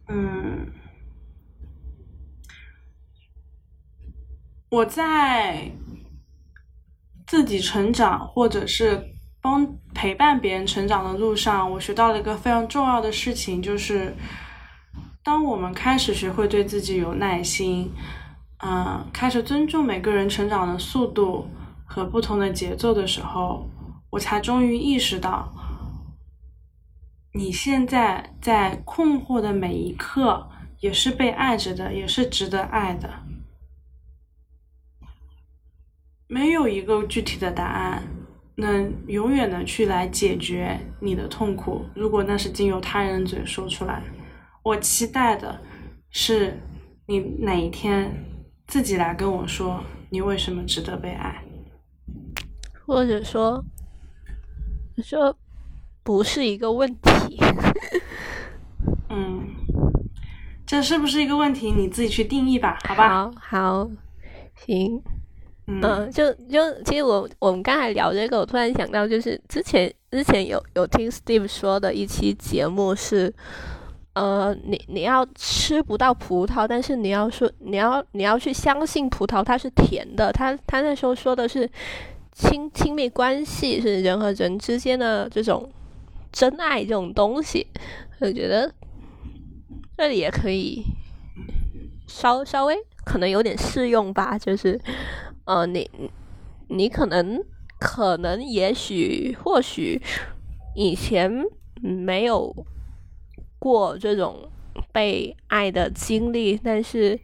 [0.10, 0.72] 嗯，
[4.70, 5.72] 我在
[7.28, 9.04] 自己成长，或者是
[9.42, 9.68] 帮
[9.98, 14.16] 陪伴别人成长的路上，我学到了一个非常重要的事情，就是
[15.24, 17.92] 当我们开始学会对自己有耐心，
[18.60, 21.50] 嗯、开始尊重每个人成长的速度
[21.84, 23.68] 和不同的节奏的时候，
[24.12, 25.52] 我才终于意识到，
[27.34, 30.48] 你现在在困惑的每一刻，
[30.80, 33.10] 也是被爱着的，也是值得爱的。
[36.28, 38.04] 没有一个具体的答案
[38.58, 41.86] 能永远的去来解决你的痛苦。
[41.94, 44.04] 如果那是经由他人嘴说出来，
[44.64, 45.60] 我期待的
[46.10, 46.60] 是
[47.06, 48.12] 你哪一天
[48.66, 51.44] 自己来跟我说，你为什么值得被爱。
[52.86, 53.64] 或者说
[55.04, 55.38] 说
[56.04, 57.40] 不是一个问题。
[59.10, 59.48] 嗯，
[60.66, 61.72] 这是不是一个问题？
[61.72, 63.08] 你自己去定义吧，好吧？
[63.08, 63.90] 好好，
[64.56, 65.04] 行。
[65.70, 73.34] 嗯，就就其实我我们刚才聊这个，我突然想到，就是之前之前有有听 Steve 说的一期节目是，
[74.14, 80.32] 呃，你你要吃不到葡萄，但是你要说你要你要去相信葡萄它是甜的。
[80.32, 81.70] 他他那时候说的是
[82.32, 85.70] 亲亲密关系是人和人之间的这种
[86.32, 87.68] 真爱这种东西，
[88.22, 88.72] 我觉得
[89.98, 90.82] 这里也可以
[92.08, 92.78] 稍稍微
[93.08, 94.80] 可能有点适用吧，就是。
[95.46, 95.90] 呃，你
[96.68, 97.42] 你可能
[97.80, 100.02] 可能也许或许
[100.76, 101.32] 以前
[101.82, 102.54] 没有
[103.58, 104.52] 过这种
[104.92, 107.18] 被爱的经历，但是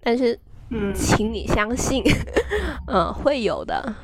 [0.00, 0.40] 但是
[0.70, 2.02] 嗯请你相信，
[2.86, 3.94] 嗯， 会有的，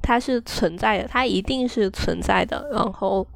[0.00, 2.66] 它是存在的，它一定是存在的。
[2.72, 3.26] 然后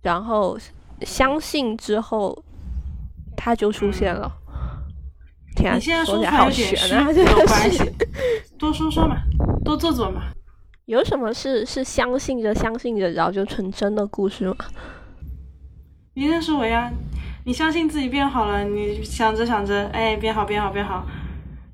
[0.00, 0.58] 然后
[1.02, 2.42] 相信之后，
[3.36, 4.38] 它就出现了。
[5.56, 7.10] 天啊，你现在说点好悬啊！
[7.12, 7.82] 虚没有关系，
[8.56, 9.16] 多说说嘛，
[9.64, 10.22] 多做做嘛。
[10.84, 14.54] 有什么是是相信着相信着，然后就成真的故事吗？
[16.14, 16.92] 你认识我呀？
[17.44, 21.04] 你相信自己变好了，你想着想着，哎，变好变好变好，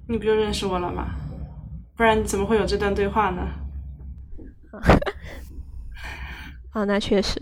[0.08, 1.08] 你不就认识我了吗？
[1.96, 3.42] 不然怎么会有这段对话呢？
[6.72, 7.38] 啊，那确实。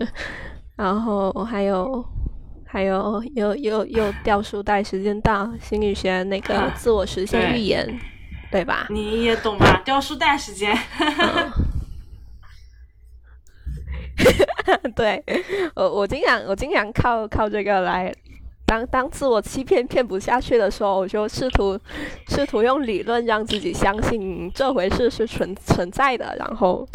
[0.75, 2.03] 然后还有
[2.71, 7.99] 还有又又又掉书袋，时间到，心理学那个啊自我实现预言，
[8.49, 8.87] 对吧？
[8.89, 9.81] 你也懂吧？
[9.83, 10.73] 掉书袋时间，
[14.95, 15.21] 对，
[15.75, 18.09] 我我经常我经常靠靠这个来，
[18.65, 21.77] 当当自我欺骗骗不下去的时候，我就试图
[22.29, 26.87] 试图用理论让自己相信这回事是存存在的，然后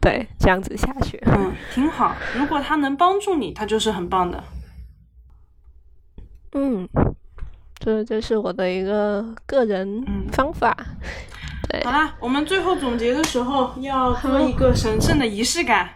[0.00, 1.20] 对这样子下去。
[1.26, 2.14] 嗯，挺好。
[2.36, 4.44] 如果他能帮助你，他就是很棒的。
[6.58, 6.88] 嗯，
[7.78, 10.02] 这这是我的一个个人
[10.32, 10.74] 方法。
[11.68, 15.90] 对，好啦，我们最后总结的时候要做一个神圣的仪式感。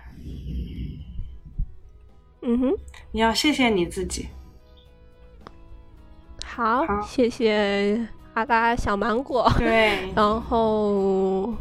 [2.42, 2.72] 嗯哼，
[3.12, 4.28] 你要谢谢你自己。
[6.44, 9.50] 好，谢谢阿达小芒果。
[9.56, 11.54] 对， 然后。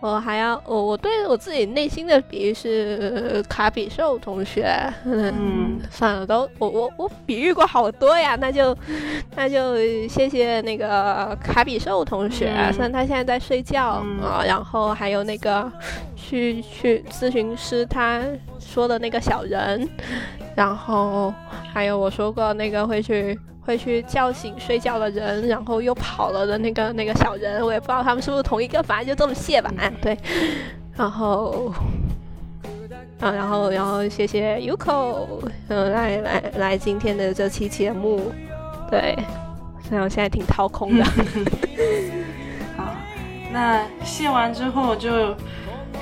[0.00, 4.68] 我还要我我对我自己内心的比喻是卡比兽同学，
[5.04, 8.76] 嗯，算了，都我我我比喻过好多呀，那就
[9.34, 15.70] 那就谢谢那个卡比兽同学，虽然他现在在睡觉啊，然后还有那个
[16.14, 18.22] 去去咨询师他
[18.66, 19.88] 说的那个小人，
[20.56, 21.32] 然后
[21.72, 23.38] 还有我说过那个会去。
[23.66, 29.68] 会去叫醒睡觉的人，然后又跑了的那个那个小人，我也不知道他们是不是同一个，反正就这么谢吧。
[30.00, 30.16] 对，
[30.94, 31.74] 然后，
[33.18, 35.26] 啊，然后然后谢谢 Uko，
[35.66, 38.30] 嗯，来来来今天的这期节目，
[38.88, 39.18] 对，
[39.82, 41.04] 虽然我现在挺掏空的。
[42.78, 42.94] 好，
[43.52, 45.34] 那谢完之后就。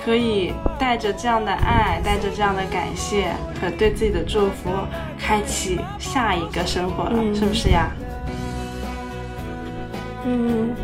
[0.04, 3.28] 可以带着这样的爱，带着这样的感谢
[3.60, 4.70] 和对自己的祝福，
[5.18, 7.88] 开启下一个生活了，是不是呀？
[10.26, 10.74] 嗯，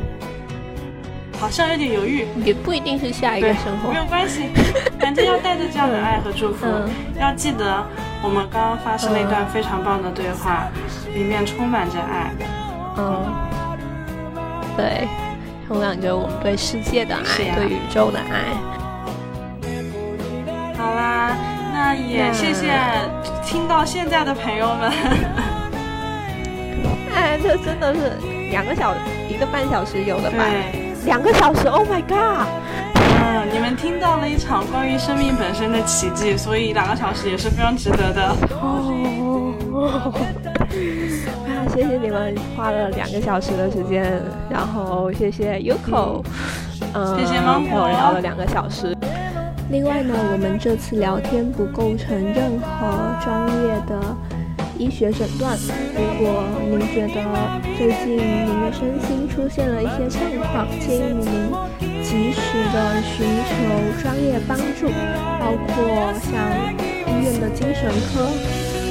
[1.38, 4.48] 好像有点犹豫，也不一定是下一个生活，没有关系，
[4.98, 6.66] 反正要带着这样的爱和祝福。
[7.18, 7.84] 要记得，
[8.22, 10.68] 我们刚刚发生了一段非常棒的对话，
[11.14, 12.32] 里面充满着爱。
[12.96, 13.24] 嗯，
[14.76, 15.06] 对，
[15.68, 18.56] 充满着我们对世界的爱，对宇宙的爱。
[20.80, 21.36] 好啦，
[21.74, 22.72] 那也谢谢
[23.44, 24.90] 听到现在的朋友们。
[27.14, 28.16] 哎，这真的是
[28.50, 28.94] 两个小
[29.28, 30.38] 一个半小时有的吧？
[31.04, 32.46] 两个小时，Oh my god！
[32.94, 38.34] 嗯，你们听到了一场关于生命本身的奇迹，所以两个小时也是非常值得的。
[38.62, 39.52] 哦，
[41.46, 46.24] 啊，谢谢你们花了两个小时的时间，然后谢谢 Yuko，
[46.94, 48.96] 嗯，谢谢芒果聊了两个小时。
[49.70, 54.16] 另外呢，我们这次聊天不构成任何专业的
[54.76, 55.56] 医学诊断。
[55.94, 57.22] 如果您觉得
[57.78, 61.54] 最近您的身心出现了一些状况，建议您
[62.02, 64.90] 及时的寻求专业帮助，
[65.38, 66.34] 包括像
[67.06, 68.26] 医院的精神科，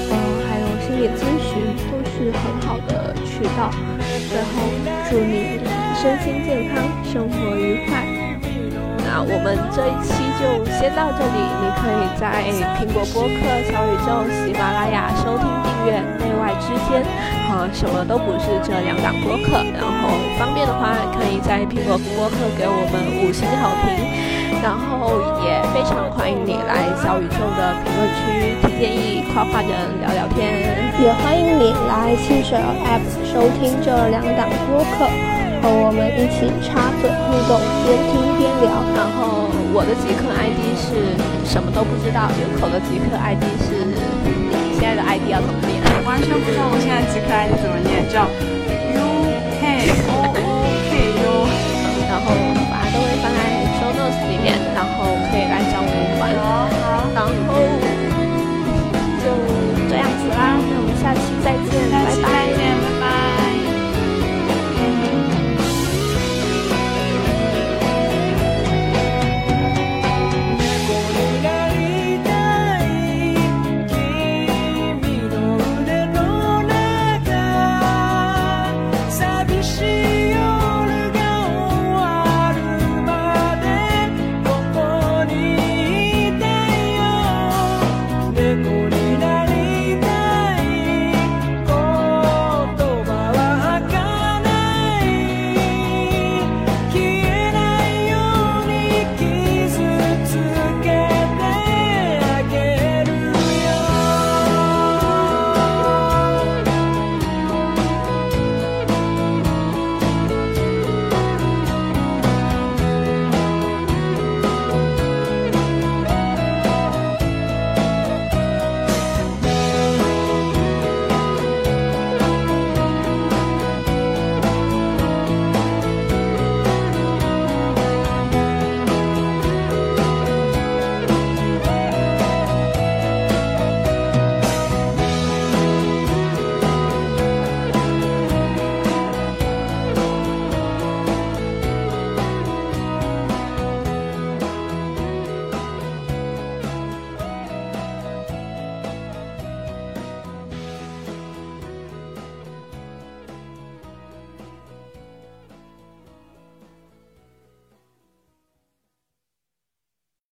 [0.08, 0.16] 呃，
[0.48, 3.70] 还有心理咨询，都是很好的渠道。
[4.32, 4.64] 最后，
[5.10, 5.60] 祝你
[6.00, 8.29] 身心健康，生活愉快。
[9.22, 11.40] 我们这一期就先到这里。
[11.60, 12.44] 你可以在
[12.80, 17.04] 苹果播客、小宇宙、喜马拉雅收听订阅《内外之间》，
[17.52, 19.64] 啊，什么都不是这两档播客。
[19.76, 24.40] 然后方便的话，可以在苹果播客给我们五星好评。
[24.62, 25.16] 然后
[25.46, 29.72] 也非常欢迎你来小宇宙的评论区提建议、夸夸人、
[30.02, 30.68] 聊聊天。
[31.00, 35.39] 也欢迎你来汽水 App 收听这两档播客。
[35.62, 38.72] 和我们一起插嘴互动，边听边聊。
[38.96, 41.16] 然后我的极客 ID 是
[41.46, 45.80] 什么都不知道，有口的极客 ID 是你现在的 ID 要怎么念？
[46.06, 48.24] 完全不知道我现在极客 ID 怎么念，叫
[48.96, 49.09] U